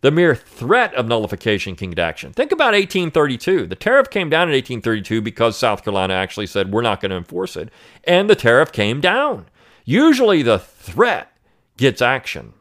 The 0.00 0.10
mere 0.10 0.34
threat 0.34 0.92
of 0.94 1.06
nullification 1.06 1.76
can 1.76 1.90
get 1.90 1.98
action. 1.98 2.34
Think 2.34 2.52
about 2.52 2.74
1832. 2.74 3.66
The 3.66 3.74
tariff 3.74 4.10
came 4.10 4.28
down 4.28 4.48
in 4.48 4.54
1832 4.54 5.22
because 5.22 5.56
South 5.56 5.82
Carolina 5.82 6.12
actually 6.12 6.46
said, 6.46 6.72
we're 6.72 6.82
not 6.82 7.00
going 7.00 7.10
to 7.10 7.16
enforce 7.16 7.56
it. 7.56 7.70
And 8.04 8.28
the 8.28 8.34
tariff 8.34 8.70
came 8.70 9.00
down. 9.00 9.46
Usually 9.86 10.42
the 10.42 10.58
threat 10.58 11.34
gets 11.78 12.02
action. 12.02 12.52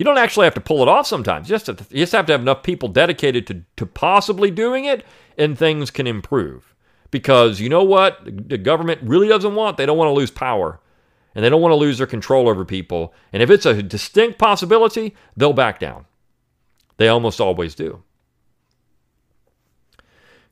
You 0.00 0.04
don't 0.04 0.16
actually 0.16 0.46
have 0.46 0.54
to 0.54 0.62
pull 0.62 0.80
it 0.80 0.88
off 0.88 1.06
sometimes. 1.06 1.46
You 1.46 1.56
just 1.56 1.66
have 1.66 1.76
to, 1.76 1.94
just 1.94 2.12
have, 2.12 2.24
to 2.24 2.32
have 2.32 2.40
enough 2.40 2.62
people 2.62 2.88
dedicated 2.88 3.46
to, 3.48 3.64
to 3.76 3.84
possibly 3.84 4.50
doing 4.50 4.86
it, 4.86 5.04
and 5.36 5.58
things 5.58 5.90
can 5.90 6.06
improve. 6.06 6.74
Because 7.10 7.60
you 7.60 7.68
know 7.68 7.84
what? 7.84 8.18
The 8.24 8.56
government 8.56 9.02
really 9.02 9.28
doesn't 9.28 9.54
want, 9.54 9.76
they 9.76 9.84
don't 9.84 9.98
want 9.98 10.08
to 10.08 10.14
lose 10.14 10.30
power. 10.30 10.80
And 11.34 11.44
they 11.44 11.50
don't 11.50 11.60
want 11.60 11.72
to 11.72 11.76
lose 11.76 11.98
their 11.98 12.06
control 12.06 12.48
over 12.48 12.64
people. 12.64 13.12
And 13.30 13.42
if 13.42 13.50
it's 13.50 13.66
a 13.66 13.82
distinct 13.82 14.38
possibility, 14.38 15.14
they'll 15.36 15.52
back 15.52 15.78
down. 15.78 16.06
They 16.96 17.08
almost 17.08 17.38
always 17.38 17.74
do. 17.74 18.02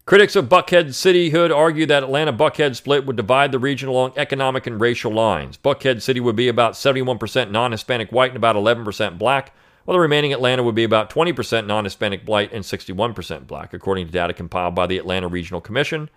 Critics 0.09 0.37
of 0.37 0.49
Buckhead 0.49 0.87
cityhood 0.87 1.55
argue 1.55 1.85
that 1.85 2.03
Atlanta 2.03 2.33
Buckhead 2.33 2.75
split 2.75 3.05
would 3.05 3.17
divide 3.17 3.53
the 3.53 3.59
region 3.59 3.91
along 3.91 4.15
economic 4.17 4.67
and 4.67 4.81
racial 4.81 5.13
lines. 5.13 5.59
Buckhead 5.59 6.01
City 6.01 6.19
would 6.19 6.35
be 6.35 6.49
about 6.49 6.73
71% 6.73 7.51
non 7.51 7.73
Hispanic 7.73 8.11
white 8.11 8.31
and 8.31 8.39
about 8.39 8.57
11% 8.57 9.19
black, 9.19 9.53
while 9.85 9.93
the 9.93 10.01
remaining 10.01 10.33
Atlanta 10.33 10.63
would 10.63 10.75
be 10.75 10.83
about 10.83 11.11
20% 11.11 11.67
non 11.67 11.85
Hispanic 11.85 12.23
white 12.25 12.51
and 12.55 12.65
61% 12.65 13.47
black, 13.47 13.75
according 13.75 14.07
to 14.07 14.11
data 14.11 14.33
compiled 14.33 14.75
by 14.75 14.87
the 14.87 14.97
Atlanta 14.97 15.29
Regional 15.29 15.61
Commission. 15.61 16.09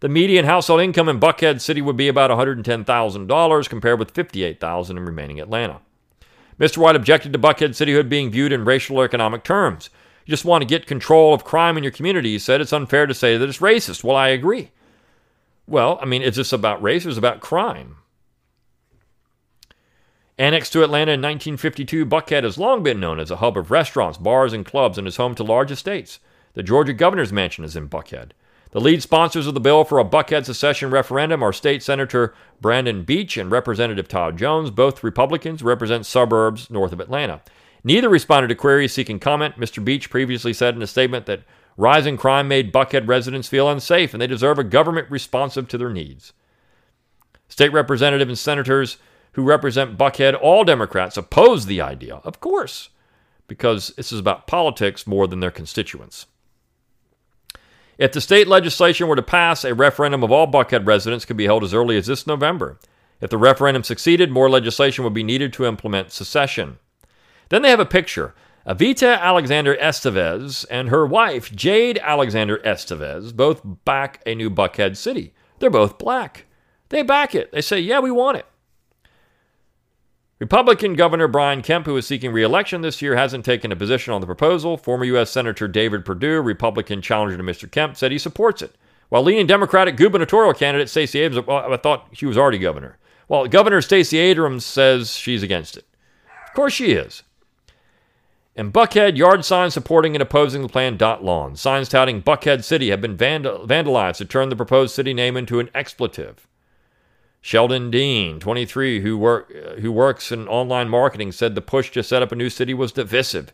The 0.00 0.08
median 0.08 0.46
household 0.46 0.80
income 0.80 1.10
in 1.10 1.20
Buckhead 1.20 1.60
City 1.60 1.82
would 1.82 1.98
be 1.98 2.08
about 2.08 2.30
$110,000 2.30 3.68
compared 3.68 3.98
with 3.98 4.12
58,000 4.12 4.96
in 4.96 5.04
remaining 5.04 5.38
Atlanta. 5.38 5.82
Mr. 6.58 6.78
White 6.78 6.96
objected 6.96 7.34
to 7.34 7.38
Buckhead 7.38 7.72
cityhood 7.72 8.08
being 8.08 8.30
viewed 8.30 8.54
in 8.54 8.64
racial 8.64 8.96
or 8.96 9.04
economic 9.04 9.44
terms. 9.44 9.90
You 10.24 10.30
just 10.30 10.44
want 10.44 10.62
to 10.62 10.66
get 10.66 10.86
control 10.86 11.34
of 11.34 11.44
crime 11.44 11.76
in 11.76 11.82
your 11.82 11.92
community. 11.92 12.32
He 12.32 12.38
said 12.38 12.60
it's 12.60 12.72
unfair 12.72 13.06
to 13.06 13.14
say 13.14 13.36
that 13.36 13.48
it's 13.48 13.58
racist. 13.58 14.02
Well, 14.02 14.16
I 14.16 14.28
agree. 14.28 14.70
Well, 15.66 15.98
I 16.00 16.06
mean, 16.06 16.22
is 16.22 16.36
this 16.36 16.52
about 16.52 16.82
race 16.82 17.04
or 17.04 17.10
is 17.10 17.16
it 17.16 17.20
about 17.20 17.40
crime? 17.40 17.96
Annexed 20.36 20.72
to 20.72 20.82
Atlanta 20.82 21.12
in 21.12 21.20
1952, 21.20 22.04
Buckhead 22.06 22.42
has 22.42 22.58
long 22.58 22.82
been 22.82 22.98
known 22.98 23.20
as 23.20 23.30
a 23.30 23.36
hub 23.36 23.56
of 23.56 23.70
restaurants, 23.70 24.18
bars, 24.18 24.52
and 24.52 24.66
clubs 24.66 24.98
and 24.98 25.06
is 25.06 25.16
home 25.16 25.34
to 25.36 25.44
large 25.44 25.70
estates. 25.70 26.18
The 26.54 26.62
Georgia 26.62 26.92
governor's 26.92 27.32
mansion 27.32 27.64
is 27.64 27.76
in 27.76 27.88
Buckhead. 27.88 28.30
The 28.72 28.80
lead 28.80 29.02
sponsors 29.02 29.46
of 29.46 29.54
the 29.54 29.60
bill 29.60 29.84
for 29.84 30.00
a 30.00 30.04
Buckhead 30.04 30.44
secession 30.44 30.90
referendum 30.90 31.44
are 31.44 31.52
State 31.52 31.84
Senator 31.84 32.34
Brandon 32.60 33.04
Beach 33.04 33.36
and 33.36 33.48
Representative 33.48 34.08
Todd 34.08 34.36
Jones, 34.36 34.72
both 34.72 35.04
Republicans, 35.04 35.62
represent 35.62 36.04
suburbs 36.04 36.68
north 36.68 36.92
of 36.92 36.98
Atlanta. 36.98 37.40
Neither 37.84 38.08
responded 38.08 38.48
to 38.48 38.54
queries 38.54 38.94
seeking 38.94 39.20
comment. 39.20 39.60
Mr. 39.60 39.84
Beach 39.84 40.08
previously 40.08 40.54
said 40.54 40.74
in 40.74 40.82
a 40.82 40.86
statement 40.86 41.26
that 41.26 41.42
rising 41.76 42.16
crime 42.16 42.48
made 42.48 42.72
Buckhead 42.72 43.06
residents 43.06 43.46
feel 43.46 43.68
unsafe 43.68 44.14
and 44.14 44.20
they 44.20 44.26
deserve 44.26 44.58
a 44.58 44.64
government 44.64 45.10
responsive 45.10 45.68
to 45.68 45.78
their 45.78 45.90
needs. 45.90 46.32
State 47.48 47.72
representative 47.72 48.28
and 48.28 48.38
senators 48.38 48.96
who 49.32 49.42
represent 49.42 49.98
Buckhead, 49.98 50.38
all 50.40 50.64
Democrats, 50.64 51.16
oppose 51.16 51.66
the 51.66 51.80
idea, 51.80 52.16
of 52.24 52.40
course, 52.40 52.88
because 53.48 53.88
this 53.96 54.12
is 54.12 54.20
about 54.20 54.46
politics 54.46 55.06
more 55.06 55.26
than 55.26 55.40
their 55.40 55.50
constituents. 55.50 56.26
If 57.98 58.12
the 58.12 58.20
state 58.20 58.48
legislation 58.48 59.06
were 59.06 59.16
to 59.16 59.22
pass, 59.22 59.62
a 59.62 59.74
referendum 59.74 60.24
of 60.24 60.32
all 60.32 60.50
Buckhead 60.50 60.86
residents 60.86 61.24
could 61.24 61.36
be 61.36 61.44
held 61.44 61.62
as 61.62 61.74
early 61.74 61.96
as 61.96 62.06
this 62.06 62.26
November. 62.26 62.78
If 63.20 63.30
the 63.30 63.38
referendum 63.38 63.84
succeeded, 63.84 64.30
more 64.30 64.48
legislation 64.48 65.04
would 65.04 65.14
be 65.14 65.22
needed 65.22 65.52
to 65.54 65.66
implement 65.66 66.12
secession. 66.12 66.78
Then 67.48 67.62
they 67.62 67.70
have 67.70 67.80
a 67.80 67.86
picture. 67.86 68.34
Avita 68.66 69.18
Alexander 69.20 69.76
Estevez 69.76 70.64
and 70.70 70.88
her 70.88 71.06
wife, 71.06 71.54
Jade 71.54 71.98
Alexander 71.98 72.58
Estevez, 72.58 73.34
both 73.34 73.60
back 73.84 74.22
a 74.24 74.34
new 74.34 74.48
Buckhead 74.48 74.96
city. 74.96 75.34
They're 75.58 75.70
both 75.70 75.98
black. 75.98 76.46
They 76.88 77.02
back 77.02 77.34
it. 77.34 77.52
They 77.52 77.60
say, 77.60 77.80
yeah, 77.80 78.00
we 78.00 78.10
want 78.10 78.38
it. 78.38 78.46
Republican 80.40 80.94
Governor 80.94 81.28
Brian 81.28 81.62
Kemp, 81.62 81.86
who 81.86 81.96
is 81.96 82.06
seeking 82.06 82.32
reelection 82.32 82.80
this 82.80 83.00
year, 83.00 83.16
hasn't 83.16 83.44
taken 83.44 83.70
a 83.70 83.76
position 83.76 84.12
on 84.12 84.20
the 84.20 84.26
proposal. 84.26 84.76
Former 84.76 85.04
U.S. 85.04 85.30
Senator 85.30 85.68
David 85.68 86.04
Perdue, 86.04 86.40
Republican 86.40 87.00
challenger 87.00 87.36
to 87.36 87.42
Mr. 87.42 87.70
Kemp, 87.70 87.96
said 87.96 88.12
he 88.12 88.18
supports 88.18 88.60
it. 88.60 88.74
While 89.10 89.22
leading 89.22 89.46
Democratic 89.46 89.96
gubernatorial 89.96 90.54
candidate 90.54 90.88
Stacey 90.88 91.20
Abrams, 91.20 91.46
well, 91.46 91.72
I 91.72 91.76
thought 91.76 92.08
she 92.12 92.26
was 92.26 92.36
already 92.36 92.58
governor. 92.58 92.98
Well, 93.28 93.46
Governor 93.46 93.80
Stacey 93.80 94.18
Abrams 94.18 94.64
says 94.64 95.14
she's 95.16 95.42
against 95.42 95.76
it. 95.76 95.86
Of 96.48 96.54
course 96.54 96.72
she 96.72 96.92
is. 96.92 97.22
In 98.56 98.70
Buckhead, 98.70 99.16
yard 99.16 99.44
signs 99.44 99.74
supporting 99.74 100.14
and 100.14 100.22
opposing 100.22 100.62
the 100.62 100.68
plan 100.68 100.96
dot 100.96 101.24
lawn. 101.24 101.56
Signs 101.56 101.88
touting 101.88 102.22
Buckhead 102.22 102.62
City 102.62 102.90
have 102.90 103.00
been 103.00 103.16
vandal- 103.16 103.66
vandalized 103.66 104.18
to 104.18 104.24
turn 104.24 104.48
the 104.48 104.54
proposed 104.54 104.94
city 104.94 105.12
name 105.12 105.36
into 105.36 105.58
an 105.58 105.70
expletive. 105.74 106.46
Sheldon 107.40 107.90
Dean, 107.90 108.38
23, 108.38 109.00
who, 109.00 109.18
work, 109.18 109.52
uh, 109.52 109.80
who 109.80 109.90
works 109.90 110.30
in 110.30 110.46
online 110.46 110.88
marketing, 110.88 111.32
said 111.32 111.54
the 111.54 111.60
push 111.60 111.90
to 111.90 112.02
set 112.02 112.22
up 112.22 112.30
a 112.30 112.36
new 112.36 112.48
city 112.48 112.72
was 112.72 112.92
divisive. 112.92 113.52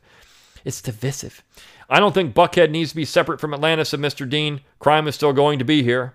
It's 0.66 0.82
divisive. 0.82 1.42
I 1.88 1.98
don't 1.98 2.12
think 2.12 2.34
Buckhead 2.34 2.70
needs 2.70 2.90
to 2.90 2.96
be 2.96 3.06
separate 3.06 3.40
from 3.40 3.54
Atlanta, 3.54 3.86
said 3.86 4.00
Mr. 4.00 4.28
Dean. 4.28 4.60
Crime 4.78 5.08
is 5.08 5.14
still 5.14 5.32
going 5.32 5.58
to 5.58 5.64
be 5.64 5.82
here. 5.82 6.14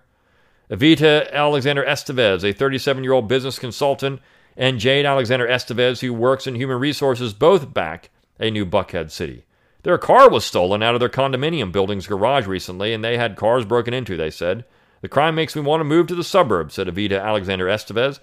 Evita 0.70 1.32
Alexander 1.34 1.84
Estevez, 1.84 2.44
a 2.44 2.54
37 2.54 3.04
year 3.04 3.14
old 3.14 3.28
business 3.28 3.58
consultant, 3.58 4.22
and 4.56 4.80
Jade 4.80 5.06
Alexander 5.06 5.48
Estevez, 5.48 6.02
who 6.02 6.14
works 6.14 6.46
in 6.48 6.56
human 6.56 6.80
resources, 6.80 7.34
both 7.34 7.74
back 7.74 8.10
a 8.40 8.52
new 8.52 8.66
Buckhead 8.66 9.12
city. 9.12 9.46
Their 9.84 9.98
car 9.98 10.30
was 10.30 10.44
stolen 10.44 10.82
out 10.82 10.96
of 10.96 11.00
their 11.00 11.10
condominium 11.10 11.72
building's 11.72 12.08
garage 12.08 12.48
recently, 12.48 12.94
and 12.94 13.04
they 13.04 13.18
had 13.18 13.36
cars 13.36 13.66
broken 13.66 13.94
into, 13.94 14.18
they 14.18 14.32
said. 14.32 14.66
The 15.02 15.08
crime 15.08 15.36
makes 15.36 15.56
me 15.56 15.62
want 15.62 15.82
to 15.82 15.86
move 15.86 16.08
to 16.08 16.16
the 16.16 16.24
suburbs, 16.24 16.74
said 16.74 16.88
Evita 16.88 17.22
Alexander 17.22 17.68
Estevez. 17.68 18.20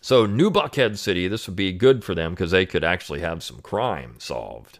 So, 0.00 0.26
New 0.26 0.50
Buckhead 0.50 0.96
City, 0.98 1.26
this 1.28 1.46
would 1.46 1.56
be 1.56 1.72
good 1.72 2.04
for 2.04 2.14
them 2.14 2.32
because 2.32 2.52
they 2.52 2.66
could 2.66 2.84
actually 2.84 3.20
have 3.20 3.42
some 3.42 3.60
crime 3.60 4.16
solved. 4.18 4.78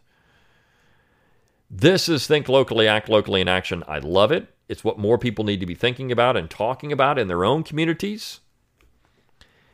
This 1.69 2.09
is 2.09 2.27
Think 2.27 2.49
Locally, 2.49 2.87
Act 2.87 3.09
Locally 3.09 3.41
in 3.41 3.49
Action. 3.49 3.83
I 3.89 3.99
love 3.99 4.31
it. 4.31 4.49
It's 4.69 4.85
what 4.85 4.99
more 4.99 5.19
people 5.19 5.45
need 5.45 5.61
to 5.61 5.67
be 5.67 5.75
thinking 5.75 6.13
about 6.13 6.37
and 6.37 6.49
talking 6.49 6.93
about 6.93 7.19
in 7.19 7.29
their 7.29 7.45
own 7.45 7.63
communities. 7.63 8.41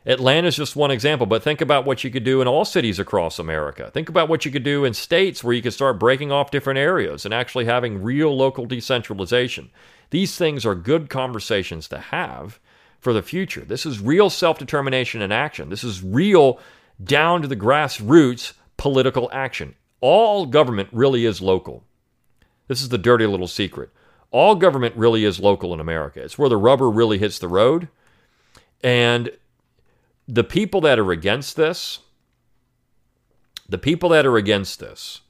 Atlanta 0.05 0.47
is 0.47 0.55
just 0.55 0.75
one 0.75 0.91
example, 0.91 1.27
but 1.27 1.43
think 1.43 1.59
about 1.59 1.85
what 1.85 2.03
you 2.03 2.09
could 2.09 2.23
do 2.23 2.41
in 2.41 2.47
all 2.47 2.63
cities 2.63 2.99
across 2.99 3.37
America. 3.37 3.91
Think 3.93 4.07
about 4.07 4.29
what 4.29 4.45
you 4.45 4.51
could 4.51 4.63
do 4.63 4.85
in 4.85 4.93
states 4.93 5.43
where 5.43 5.53
you 5.53 5.61
could 5.61 5.73
start 5.73 5.99
breaking 5.99 6.31
off 6.31 6.51
different 6.51 6.79
areas 6.79 7.25
and 7.25 7.33
actually 7.33 7.65
having 7.65 8.01
real 8.01 8.35
local 8.35 8.65
decentralization. 8.65 9.69
These 10.09 10.37
things 10.37 10.65
are 10.65 10.75
good 10.75 11.09
conversations 11.09 11.87
to 11.89 11.99
have 11.99 12.59
for 12.99 13.13
the 13.13 13.21
future. 13.21 13.61
This 13.61 13.85
is 13.85 13.99
real 13.99 14.29
self 14.29 14.57
determination 14.57 15.21
in 15.21 15.31
action. 15.31 15.69
This 15.69 15.83
is 15.83 16.01
real 16.03 16.59
down 17.03 17.41
to 17.41 17.47
the 17.47 17.55
grassroots 17.55 18.53
political 18.77 19.29
action. 19.33 19.75
All 20.01 20.45
government 20.45 20.89
really 20.91 21.25
is 21.25 21.41
local. 21.41 21.83
This 22.67 22.81
is 22.81 22.89
the 22.89 22.97
dirty 22.97 23.25
little 23.25 23.47
secret. 23.47 23.89
All 24.31 24.55
government 24.55 24.95
really 24.95 25.25
is 25.25 25.39
local 25.39 25.73
in 25.73 25.79
America. 25.79 26.21
It's 26.21 26.37
where 26.37 26.49
the 26.49 26.57
rubber 26.57 26.89
really 26.89 27.17
hits 27.17 27.39
the 27.39 27.47
road. 27.47 27.89
And 28.81 29.31
the 30.31 30.43
people 30.43 30.79
that 30.81 30.99
are 30.99 31.11
against 31.11 31.55
this, 31.55 31.99
the 33.67 33.79
people 33.79 34.09
that 34.09 34.27
are 34.27 34.37
against 34.37 34.79
this 34.79 35.21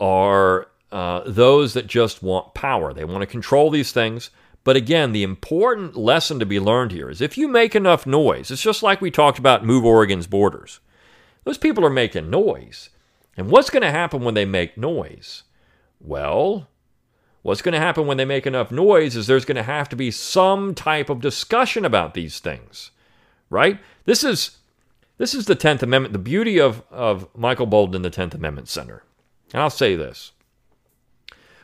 are 0.00 0.66
uh, 0.90 1.22
those 1.24 1.74
that 1.74 1.86
just 1.86 2.20
want 2.20 2.54
power. 2.54 2.92
They 2.92 3.04
want 3.04 3.20
to 3.20 3.26
control 3.26 3.70
these 3.70 3.92
things. 3.92 4.30
But 4.64 4.74
again, 4.74 5.12
the 5.12 5.22
important 5.22 5.96
lesson 5.96 6.40
to 6.40 6.46
be 6.46 6.58
learned 6.58 6.90
here 6.90 7.08
is 7.08 7.20
if 7.20 7.38
you 7.38 7.46
make 7.46 7.76
enough 7.76 8.04
noise, 8.04 8.50
it's 8.50 8.62
just 8.62 8.82
like 8.82 9.00
we 9.00 9.12
talked 9.12 9.38
about 9.38 9.64
Move 9.64 9.84
Oregon's 9.84 10.26
borders. 10.26 10.80
Those 11.44 11.58
people 11.58 11.84
are 11.84 11.90
making 11.90 12.30
noise. 12.30 12.90
And 13.36 13.48
what's 13.48 13.70
going 13.70 13.84
to 13.84 13.92
happen 13.92 14.24
when 14.24 14.34
they 14.34 14.44
make 14.44 14.76
noise? 14.76 15.44
Well, 16.00 16.68
what's 17.42 17.62
going 17.62 17.74
to 17.74 17.78
happen 17.78 18.06
when 18.06 18.16
they 18.16 18.24
make 18.24 18.46
enough 18.46 18.72
noise 18.72 19.14
is 19.14 19.28
there's 19.28 19.44
going 19.44 19.56
to 19.56 19.62
have 19.62 19.88
to 19.90 19.96
be 19.96 20.10
some 20.10 20.74
type 20.74 21.08
of 21.08 21.20
discussion 21.20 21.84
about 21.84 22.14
these 22.14 22.40
things. 22.40 22.90
Right? 23.50 23.80
This 24.04 24.24
is 24.24 24.58
this 25.18 25.34
is 25.34 25.46
the 25.46 25.56
10th 25.56 25.82
Amendment, 25.82 26.12
the 26.12 26.18
beauty 26.18 26.60
of, 26.60 26.82
of 26.90 27.28
Michael 27.36 27.66
Boldin, 27.66 28.02
the 28.02 28.10
10th 28.10 28.34
Amendment 28.34 28.68
Center. 28.68 29.02
And 29.52 29.60
I'll 29.60 29.70
say 29.70 29.96
this. 29.96 30.32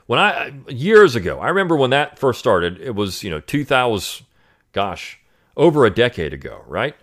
When 0.06 0.18
I 0.18 0.52
years 0.68 1.14
ago, 1.14 1.38
I 1.40 1.48
remember 1.48 1.76
when 1.76 1.90
that 1.90 2.18
first 2.18 2.40
started, 2.40 2.80
it 2.80 2.94
was, 2.94 3.22
you 3.22 3.30
know, 3.30 3.40
2000 3.40 4.26
gosh, 4.74 5.20
over 5.56 5.86
a 5.86 5.94
decade 5.94 6.34
ago, 6.34 6.62
right? 6.66 6.96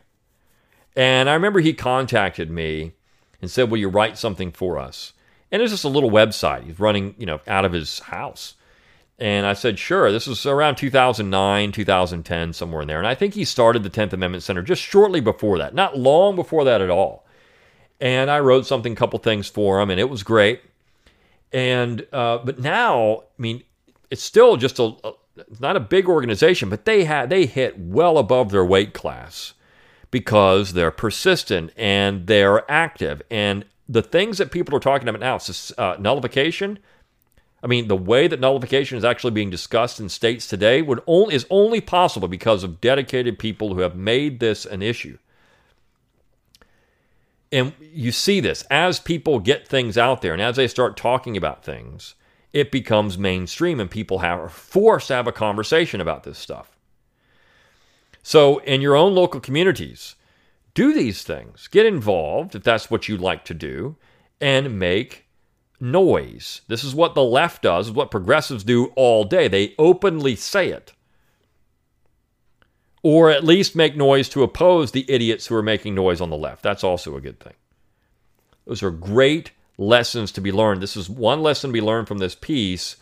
And 0.95 1.29
I 1.29 1.33
remember 1.33 1.61
he 1.61 1.73
contacted 1.73 2.51
me 2.51 2.91
and 3.41 3.49
said, 3.49 3.71
"Will 3.71 3.77
you 3.79 3.89
write 3.89 4.17
something 4.17 4.51
for 4.51 4.77
us?" 4.77 5.13
And 5.51 5.61
it's 5.61 5.71
just 5.71 5.85
a 5.85 5.89
little 5.89 6.11
website. 6.11 6.65
He's 6.65 6.79
running, 6.79 7.15
you 7.17 7.25
know, 7.25 7.39
out 7.47 7.65
of 7.65 7.71
his 7.71 7.99
house. 7.99 8.55
And 9.21 9.45
I 9.45 9.53
said, 9.53 9.77
sure. 9.77 10.11
This 10.11 10.25
was 10.25 10.47
around 10.47 10.77
2009, 10.77 11.71
2010, 11.71 12.53
somewhere 12.53 12.81
in 12.81 12.87
there. 12.87 12.97
And 12.97 13.07
I 13.07 13.13
think 13.13 13.35
he 13.35 13.45
started 13.45 13.83
the 13.83 13.89
10th 13.91 14.13
Amendment 14.13 14.41
Center 14.41 14.63
just 14.63 14.81
shortly 14.81 15.21
before 15.21 15.59
that, 15.59 15.75
not 15.75 15.95
long 15.95 16.35
before 16.35 16.63
that 16.63 16.81
at 16.81 16.89
all. 16.89 17.23
And 17.99 18.31
I 18.31 18.39
wrote 18.39 18.65
something, 18.65 18.93
a 18.93 18.95
couple 18.95 19.19
things 19.19 19.47
for 19.47 19.79
him, 19.79 19.91
and 19.91 19.99
it 19.99 20.09
was 20.09 20.23
great. 20.23 20.61
And 21.53 22.07
uh, 22.11 22.39
but 22.39 22.57
now, 22.57 23.17
I 23.37 23.41
mean, 23.41 23.61
it's 24.09 24.23
still 24.23 24.57
just 24.57 24.79
a, 24.79 24.95
a 25.03 25.13
not 25.59 25.75
a 25.75 25.81
big 25.81 26.09
organization, 26.09 26.69
but 26.69 26.85
they 26.85 27.03
had 27.03 27.29
they 27.29 27.45
hit 27.45 27.77
well 27.77 28.17
above 28.17 28.49
their 28.49 28.65
weight 28.65 28.95
class 28.95 29.53
because 30.09 30.73
they're 30.73 30.89
persistent 30.89 31.71
and 31.77 32.25
they're 32.25 32.69
active. 32.71 33.21
And 33.29 33.65
the 33.87 34.01
things 34.01 34.39
that 34.39 34.49
people 34.49 34.75
are 34.75 34.79
talking 34.79 35.07
about 35.07 35.19
now, 35.19 35.39
uh, 35.77 35.97
nullification, 35.99 36.79
I 37.63 37.67
mean, 37.67 37.87
the 37.87 37.95
way 37.95 38.27
that 38.27 38.39
nullification 38.39 38.97
is 38.97 39.05
actually 39.05 39.31
being 39.31 39.51
discussed 39.51 39.99
in 39.99 40.09
states 40.09 40.47
today 40.47 40.81
would 40.81 41.01
only, 41.05 41.35
is 41.35 41.45
only 41.49 41.79
possible 41.79 42.27
because 42.27 42.63
of 42.63 42.81
dedicated 42.81 43.37
people 43.37 43.73
who 43.73 43.81
have 43.81 43.95
made 43.95 44.39
this 44.39 44.65
an 44.65 44.81
issue. 44.81 45.17
And 47.51 47.73
you 47.79 48.11
see 48.11 48.39
this 48.39 48.63
as 48.71 48.99
people 48.99 49.39
get 49.39 49.67
things 49.67 49.97
out 49.97 50.21
there 50.21 50.33
and 50.33 50.41
as 50.41 50.55
they 50.55 50.67
start 50.67 50.97
talking 50.97 51.37
about 51.37 51.63
things, 51.63 52.15
it 52.53 52.71
becomes 52.71 53.17
mainstream 53.17 53.79
and 53.79 53.91
people 53.91 54.19
have, 54.19 54.39
are 54.39 54.49
forced 54.49 55.07
to 55.07 55.15
have 55.15 55.27
a 55.27 55.31
conversation 55.31 56.01
about 56.01 56.23
this 56.23 56.37
stuff. 56.37 56.77
So, 58.23 58.59
in 58.59 58.81
your 58.81 58.95
own 58.95 59.15
local 59.15 59.39
communities, 59.39 60.15
do 60.73 60.93
these 60.93 61.23
things. 61.23 61.67
Get 61.67 61.85
involved 61.85 62.55
if 62.55 62.63
that's 62.63 62.91
what 62.91 63.07
you 63.07 63.17
like 63.17 63.43
to 63.45 63.53
do 63.53 63.95
and 64.39 64.77
make 64.77 65.25
noise. 65.81 66.61
This 66.67 66.83
is 66.83 66.95
what 66.95 67.15
the 67.15 67.23
left 67.23 67.63
does, 67.63 67.87
is 67.87 67.93
what 67.93 68.11
progressives 68.11 68.63
do 68.63 68.87
all 68.95 69.23
day. 69.23 69.47
They 69.47 69.75
openly 69.77 70.35
say 70.35 70.69
it. 70.69 70.93
Or 73.03 73.31
at 73.31 73.43
least 73.43 73.75
make 73.75 73.95
noise 73.95 74.29
to 74.29 74.43
oppose 74.43 74.91
the 74.91 75.05
idiots 75.09 75.47
who 75.47 75.55
are 75.55 75.63
making 75.63 75.95
noise 75.95 76.21
on 76.21 76.29
the 76.29 76.37
left. 76.37 76.61
That's 76.61 76.83
also 76.83 77.17
a 77.17 77.21
good 77.21 77.39
thing. 77.39 77.53
Those 78.65 78.83
are 78.83 78.91
great 78.91 79.51
lessons 79.77 80.31
to 80.33 80.41
be 80.41 80.51
learned. 80.51 80.81
This 80.81 80.95
is 80.95 81.09
one 81.09 81.41
lesson 81.41 81.71
to 81.71 81.73
be 81.73 81.81
learned 81.81 82.07
from 82.07 82.19
this 82.19 82.35
piece 82.35 82.97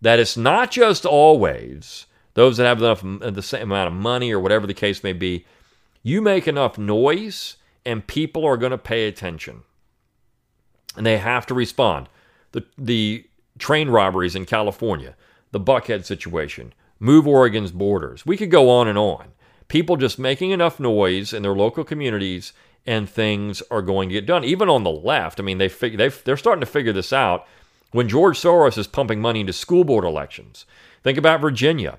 that 0.00 0.20
it's 0.20 0.36
not 0.36 0.70
just 0.70 1.04
always 1.04 2.06
those 2.34 2.56
that 2.56 2.66
have 2.66 2.78
enough 2.78 3.04
uh, 3.04 3.30
the 3.30 3.42
same 3.42 3.62
amount 3.62 3.88
of 3.88 3.94
money 3.94 4.32
or 4.32 4.40
whatever 4.40 4.66
the 4.66 4.74
case 4.74 5.02
may 5.02 5.12
be. 5.12 5.44
You 6.02 6.22
make 6.22 6.48
enough 6.48 6.78
noise 6.78 7.56
and 7.84 8.06
people 8.06 8.44
are 8.44 8.56
going 8.56 8.70
to 8.70 8.78
pay 8.78 9.06
attention 9.06 9.62
and 10.96 11.06
they 11.06 11.18
have 11.18 11.46
to 11.46 11.54
respond. 11.54 12.08
The, 12.52 12.64
the 12.76 13.24
train 13.58 13.88
robberies 13.88 14.36
in 14.36 14.44
California, 14.44 15.14
the 15.50 15.60
Buckhead 15.60 16.04
situation, 16.04 16.72
move 16.98 17.26
Oregon's 17.26 17.72
borders. 17.72 18.26
We 18.26 18.36
could 18.36 18.50
go 18.50 18.70
on 18.70 18.88
and 18.88 18.98
on. 18.98 19.28
People 19.68 19.96
just 19.96 20.18
making 20.18 20.50
enough 20.50 20.78
noise 20.78 21.32
in 21.32 21.42
their 21.42 21.54
local 21.54 21.84
communities 21.84 22.52
and 22.86 23.08
things 23.08 23.62
are 23.70 23.82
going 23.82 24.08
to 24.08 24.14
get 24.14 24.26
done. 24.26 24.44
Even 24.44 24.68
on 24.68 24.84
the 24.84 24.90
left, 24.90 25.40
I 25.40 25.42
mean, 25.42 25.58
they 25.58 25.68
fig- 25.68 25.98
they 25.98 26.08
they're 26.08 26.36
starting 26.36 26.60
to 26.60 26.66
figure 26.66 26.92
this 26.92 27.12
out. 27.12 27.46
When 27.92 28.08
George 28.08 28.38
Soros 28.38 28.78
is 28.78 28.86
pumping 28.86 29.20
money 29.20 29.40
into 29.40 29.52
school 29.52 29.84
board 29.84 30.04
elections, 30.04 30.66
think 31.02 31.18
about 31.18 31.40
Virginia. 31.40 31.98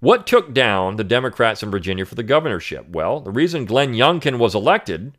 What 0.00 0.26
took 0.26 0.52
down 0.52 0.96
the 0.96 1.04
Democrats 1.04 1.62
in 1.62 1.70
Virginia 1.70 2.04
for 2.04 2.14
the 2.14 2.22
governorship? 2.22 2.88
Well, 2.90 3.20
the 3.20 3.30
reason 3.30 3.64
Glenn 3.64 3.94
Youngkin 3.94 4.38
was 4.38 4.54
elected 4.54 5.16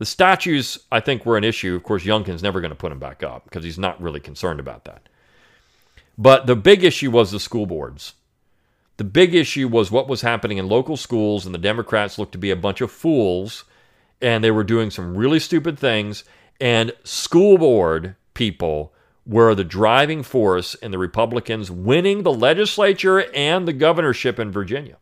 the 0.00 0.06
statues, 0.06 0.78
I 0.90 1.00
think, 1.00 1.26
were 1.26 1.36
an 1.36 1.44
issue. 1.44 1.76
Of 1.76 1.82
course, 1.82 2.04
Youngkin's 2.04 2.42
never 2.42 2.62
going 2.62 2.70
to 2.70 2.74
put 2.74 2.88
them 2.88 2.98
back 2.98 3.22
up 3.22 3.44
because 3.44 3.64
he's 3.64 3.78
not 3.78 4.00
really 4.00 4.18
concerned 4.18 4.58
about 4.58 4.86
that. 4.86 5.10
But 6.16 6.46
the 6.46 6.56
big 6.56 6.82
issue 6.82 7.10
was 7.10 7.30
the 7.30 7.38
school 7.38 7.66
boards. 7.66 8.14
The 8.96 9.04
big 9.04 9.34
issue 9.34 9.68
was 9.68 9.90
what 9.90 10.08
was 10.08 10.22
happening 10.22 10.56
in 10.56 10.68
local 10.68 10.96
schools, 10.96 11.44
and 11.44 11.54
the 11.54 11.58
Democrats 11.58 12.18
looked 12.18 12.32
to 12.32 12.38
be 12.38 12.50
a 12.50 12.56
bunch 12.56 12.80
of 12.80 12.90
fools, 12.90 13.64
and 14.22 14.42
they 14.42 14.50
were 14.50 14.64
doing 14.64 14.90
some 14.90 15.18
really 15.18 15.38
stupid 15.38 15.78
things. 15.78 16.24
And 16.58 16.92
school 17.04 17.58
board 17.58 18.16
people 18.32 18.94
were 19.26 19.54
the 19.54 19.64
driving 19.64 20.22
force 20.22 20.74
in 20.76 20.92
the 20.92 20.98
Republicans 20.98 21.70
winning 21.70 22.22
the 22.22 22.32
legislature 22.32 23.30
and 23.34 23.68
the 23.68 23.74
governorship 23.74 24.38
in 24.38 24.50
Virginia. 24.50 24.96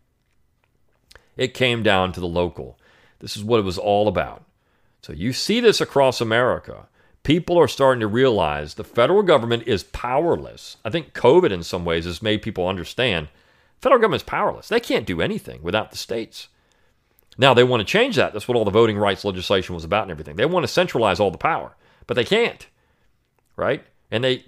It 1.36 1.54
came 1.54 1.84
down 1.84 2.10
to 2.14 2.20
the 2.20 2.26
local. 2.26 2.80
This 3.20 3.36
is 3.36 3.44
what 3.44 3.60
it 3.60 3.64
was 3.64 3.78
all 3.78 4.08
about. 4.08 4.42
So 5.02 5.12
you 5.12 5.32
see 5.32 5.60
this 5.60 5.80
across 5.80 6.20
America. 6.20 6.88
People 7.22 7.58
are 7.58 7.68
starting 7.68 8.00
to 8.00 8.06
realize 8.06 8.74
the 8.74 8.84
federal 8.84 9.22
government 9.22 9.64
is 9.66 9.82
powerless. 9.84 10.76
I 10.84 10.90
think 10.90 11.12
COVID, 11.12 11.50
in 11.50 11.62
some 11.62 11.84
ways, 11.84 12.04
has 12.04 12.22
made 12.22 12.42
people 12.42 12.68
understand 12.68 13.28
federal 13.80 14.00
government 14.00 14.22
is 14.22 14.28
powerless. 14.28 14.68
They 14.68 14.80
can't 14.80 15.06
do 15.06 15.20
anything 15.20 15.62
without 15.62 15.90
the 15.90 15.98
states. 15.98 16.48
Now, 17.36 17.54
they 17.54 17.64
want 17.64 17.80
to 17.80 17.84
change 17.84 18.16
that. 18.16 18.32
That's 18.32 18.48
what 18.48 18.56
all 18.56 18.64
the 18.64 18.70
voting 18.70 18.98
rights 18.98 19.24
legislation 19.24 19.74
was 19.74 19.84
about 19.84 20.02
and 20.02 20.10
everything. 20.10 20.36
They 20.36 20.46
want 20.46 20.64
to 20.64 20.72
centralize 20.72 21.20
all 21.20 21.30
the 21.30 21.38
power, 21.38 21.76
but 22.06 22.14
they 22.14 22.24
can't, 22.24 22.66
right? 23.56 23.84
And 24.10 24.24
they 24.24 24.44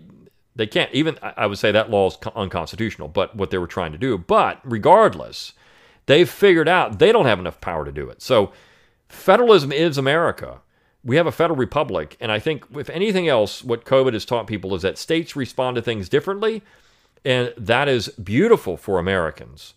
they 0.57 0.67
can't. 0.67 0.93
Even 0.93 1.17
I 1.23 1.47
would 1.47 1.59
say 1.59 1.71
that 1.71 1.91
law 1.91 2.09
is 2.09 2.19
unconstitutional, 2.35 3.09
but 3.09 3.37
what 3.37 3.51
they 3.51 3.59
were 3.59 3.69
trying 3.69 3.93
to 3.93 3.99
do. 3.99 4.19
But 4.19 4.61
regardless, 4.65 5.53
they've 6.07 6.29
figured 6.29 6.69
out 6.69 6.99
they 6.99 7.13
don't 7.13 7.27
have 7.27 7.39
enough 7.39 7.61
power 7.61 7.85
to 7.85 7.93
do 7.93 8.09
it. 8.09 8.21
So 8.21 8.53
Federalism 9.11 9.73
is 9.73 9.99
America. 9.99 10.61
We 11.05 11.17
have 11.17 11.27
a 11.27 11.33
federal 11.33 11.59
republic. 11.59 12.17
And 12.21 12.31
I 12.31 12.39
think, 12.39 12.65
if 12.77 12.89
anything 12.89 13.29
else, 13.29 13.65
what 13.65 13.85
COVID 13.85 14.13
has 14.13 14.25
taught 14.25 14.47
people 14.47 14.75
is 14.75 14.83
that 14.83 14.99
states 14.99 15.35
respond 15.35 15.75
to 15.77 15.83
things 15.83 16.09
differently. 16.09 16.63
And 17.25 17.53
that 17.59 17.89
is 17.89 18.09
beautiful 18.11 18.77
for 18.77 18.99
Americans. 18.99 19.75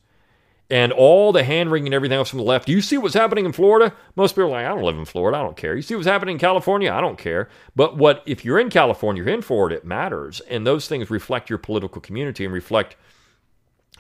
And 0.69 0.91
all 0.91 1.32
the 1.32 1.43
hand 1.43 1.72
wringing 1.72 1.88
and 1.88 1.96
everything 1.96 2.17
else 2.17 2.30
from 2.30 2.39
the 2.39 2.46
left. 2.46 2.67
Do 2.67 2.72
you 2.72 2.82
see 2.82 2.98
what's 2.98 3.15
happening 3.15 3.46
in 3.46 3.54
Florida? 3.54 3.93
Most 4.15 4.34
people 4.34 4.46
are 4.46 4.52
like, 4.52 4.65
I 4.65 4.69
don't 4.69 4.84
live 4.84 4.98
in 4.98 5.06
Florida. 5.06 5.38
I 5.38 5.41
don't 5.41 5.58
care. 5.58 5.76
You 5.76 5.82
see 5.82 5.96
what's 5.96 6.08
happening 6.08 6.36
in 6.36 6.39
California? 6.39 6.91
I 6.91 7.02
don't 7.02 7.17
care. 7.17 7.50
But 7.76 7.98
what 7.98 8.24
if 8.26 8.46
you're 8.46 8.60
in 8.60 8.69
California, 8.69 9.24
you're 9.24 9.34
in 9.34 9.41
Florida, 9.41 9.76
it 9.76 9.86
matters. 9.86 10.41
And 10.41 10.65
those 10.65 10.88
things 10.88 11.10
reflect 11.10 11.50
your 11.50 11.60
political 11.60 12.02
community 12.02 12.46
and 12.46 12.54
reflect 12.54 12.96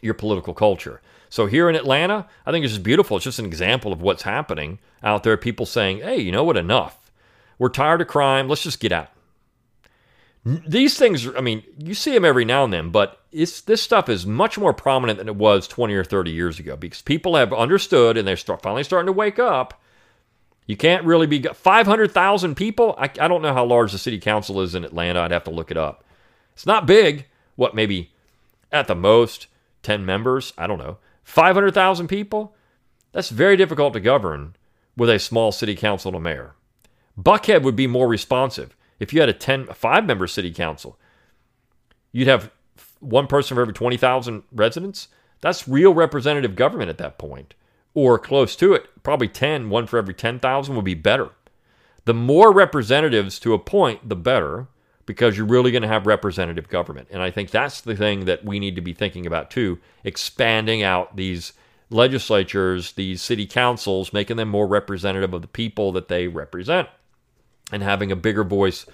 your 0.01 0.13
political 0.13 0.53
culture. 0.53 1.01
So 1.33 1.47
here 1.47 1.67
in 1.67 1.75
Atlanta, 1.75 2.27
I 2.45 2.51
think 2.51 2.63
it's 2.63 2.75
just 2.75 2.83
beautiful. 2.83 3.17
It's 3.17 3.23
just 3.23 3.39
an 3.39 3.45
example 3.47 3.91
of 3.91 4.03
what's 4.03 4.21
happening 4.21 4.77
out 5.01 5.23
there. 5.23 5.35
People 5.35 5.65
saying, 5.65 5.97
hey, 5.97 6.21
you 6.21 6.31
know 6.31 6.43
what? 6.43 6.57
Enough. 6.57 7.11
We're 7.57 7.69
tired 7.69 8.01
of 8.01 8.07
crime. 8.07 8.47
Let's 8.47 8.61
just 8.61 8.79
get 8.79 8.91
out. 8.91 9.09
These 10.45 10.95
things, 10.95 11.27
I 11.35 11.41
mean, 11.41 11.63
you 11.79 11.95
see 11.95 12.11
them 12.11 12.23
every 12.23 12.45
now 12.45 12.65
and 12.65 12.71
then, 12.71 12.91
but 12.91 13.19
it's, 13.31 13.61
this 13.61 13.81
stuff 13.81 14.09
is 14.09 14.27
much 14.27 14.59
more 14.59 14.75
prominent 14.75 15.17
than 15.17 15.27
it 15.27 15.35
was 15.35 15.67
20 15.67 15.95
or 15.95 16.03
30 16.03 16.29
years 16.29 16.59
ago 16.59 16.75
because 16.75 17.01
people 17.01 17.35
have 17.35 17.51
understood 17.51 18.15
and 18.15 18.27
they're 18.27 18.37
start, 18.37 18.61
finally 18.61 18.83
starting 18.83 19.07
to 19.07 19.11
wake 19.11 19.39
up. 19.39 19.81
You 20.67 20.77
can't 20.77 21.03
really 21.03 21.25
be 21.25 21.41
500,000 21.41 22.53
people. 22.53 22.93
I, 22.99 23.05
I 23.19 23.27
don't 23.27 23.41
know 23.41 23.55
how 23.55 23.65
large 23.65 23.91
the 23.91 23.97
city 23.97 24.19
council 24.19 24.61
is 24.61 24.75
in 24.75 24.83
Atlanta. 24.83 25.21
I'd 25.21 25.31
have 25.31 25.45
to 25.45 25.49
look 25.49 25.71
it 25.71 25.77
up. 25.77 26.03
It's 26.53 26.67
not 26.67 26.85
big. 26.85 27.25
What, 27.55 27.73
maybe 27.73 28.11
at 28.71 28.85
the 28.85 28.93
most 28.93 29.47
10 29.81 30.05
members? 30.05 30.53
I 30.59 30.67
don't 30.67 30.77
know. 30.77 30.99
500,000 31.23 32.07
people? 32.07 32.55
That's 33.11 33.29
very 33.29 33.57
difficult 33.57 33.93
to 33.93 33.99
govern 33.99 34.55
with 34.97 35.09
a 35.09 35.19
small 35.19 35.51
city 35.51 35.75
council 35.75 36.09
and 36.09 36.17
a 36.17 36.19
mayor. 36.19 36.55
Buckhead 37.19 37.63
would 37.63 37.75
be 37.75 37.87
more 37.87 38.07
responsive 38.07 38.75
if 38.99 39.13
you 39.13 39.19
had 39.19 39.29
a 39.29 39.33
10 39.33 39.67
a 39.69 39.73
5 39.73 40.05
member 40.05 40.27
city 40.27 40.51
council. 40.51 40.97
You'd 42.11 42.27
have 42.27 42.51
one 42.99 43.27
person 43.27 43.55
for 43.55 43.61
every 43.61 43.73
20,000 43.73 44.43
residents. 44.51 45.07
That's 45.41 45.67
real 45.67 45.93
representative 45.93 46.55
government 46.55 46.89
at 46.89 46.97
that 46.99 47.17
point 47.17 47.53
or 47.93 48.17
close 48.17 48.55
to 48.55 48.73
it. 48.73 48.87
Probably 49.03 49.27
10, 49.27 49.69
one 49.69 49.87
for 49.87 49.97
every 49.97 50.13
10,000 50.13 50.75
would 50.75 50.85
be 50.85 50.93
better. 50.93 51.29
The 52.05 52.13
more 52.13 52.51
representatives 52.51 53.39
to 53.39 53.53
appoint, 53.53 54.09
the 54.09 54.15
better 54.15 54.67
because 55.05 55.37
you're 55.37 55.45
really 55.45 55.71
going 55.71 55.81
to 55.81 55.87
have 55.87 56.07
representative 56.07 56.69
government. 56.69 57.07
And 57.11 57.21
I 57.21 57.31
think 57.31 57.51
that's 57.51 57.81
the 57.81 57.95
thing 57.95 58.25
that 58.25 58.45
we 58.45 58.59
need 58.59 58.75
to 58.75 58.81
be 58.81 58.93
thinking 58.93 59.25
about 59.25 59.51
too, 59.51 59.79
expanding 60.03 60.81
out 60.81 61.15
these 61.15 61.53
legislatures, 61.89 62.93
these 62.93 63.21
city 63.21 63.45
councils, 63.45 64.13
making 64.13 64.37
them 64.37 64.49
more 64.49 64.67
representative 64.67 65.33
of 65.33 65.41
the 65.41 65.47
people 65.47 65.91
that 65.91 66.07
they 66.07 66.27
represent 66.27 66.87
and 67.71 67.83
having 67.83 68.11
a 68.11 68.15
bigger 68.15 68.43
voice 68.43 68.85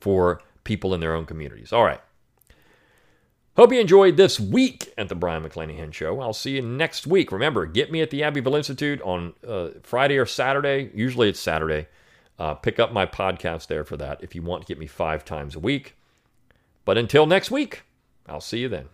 for 0.00 0.40
people 0.64 0.94
in 0.94 1.00
their 1.00 1.14
own 1.14 1.26
communities. 1.26 1.72
All 1.72 1.84
right. 1.84 2.00
Hope 3.56 3.72
you 3.72 3.80
enjoyed 3.80 4.18
this 4.18 4.38
week 4.38 4.92
at 4.98 5.08
the 5.08 5.14
Brion 5.14 5.42
McClanahan 5.42 5.90
Show. 5.90 6.20
I'll 6.20 6.34
see 6.34 6.56
you 6.56 6.62
next 6.62 7.06
week. 7.06 7.32
Remember, 7.32 7.64
get 7.64 7.90
me 7.90 8.02
at 8.02 8.10
the 8.10 8.22
Abbeville 8.22 8.54
Institute 8.54 9.00
on 9.00 9.32
uh, 9.46 9.68
Friday 9.82 10.18
or 10.18 10.26
Saturday. 10.26 10.90
Usually 10.94 11.30
it's 11.30 11.40
Saturday. 11.40 11.86
Uh, 12.38 12.54
pick 12.54 12.78
up 12.78 12.92
my 12.92 13.06
podcast 13.06 13.66
there 13.66 13.84
for 13.84 13.96
that 13.96 14.22
if 14.22 14.34
you 14.34 14.42
want 14.42 14.62
to 14.62 14.66
get 14.66 14.78
me 14.78 14.86
five 14.86 15.24
times 15.24 15.54
a 15.54 15.60
week. 15.60 15.94
But 16.84 16.98
until 16.98 17.26
next 17.26 17.50
week, 17.50 17.82
I'll 18.26 18.40
see 18.40 18.58
you 18.58 18.68
then. 18.68 18.88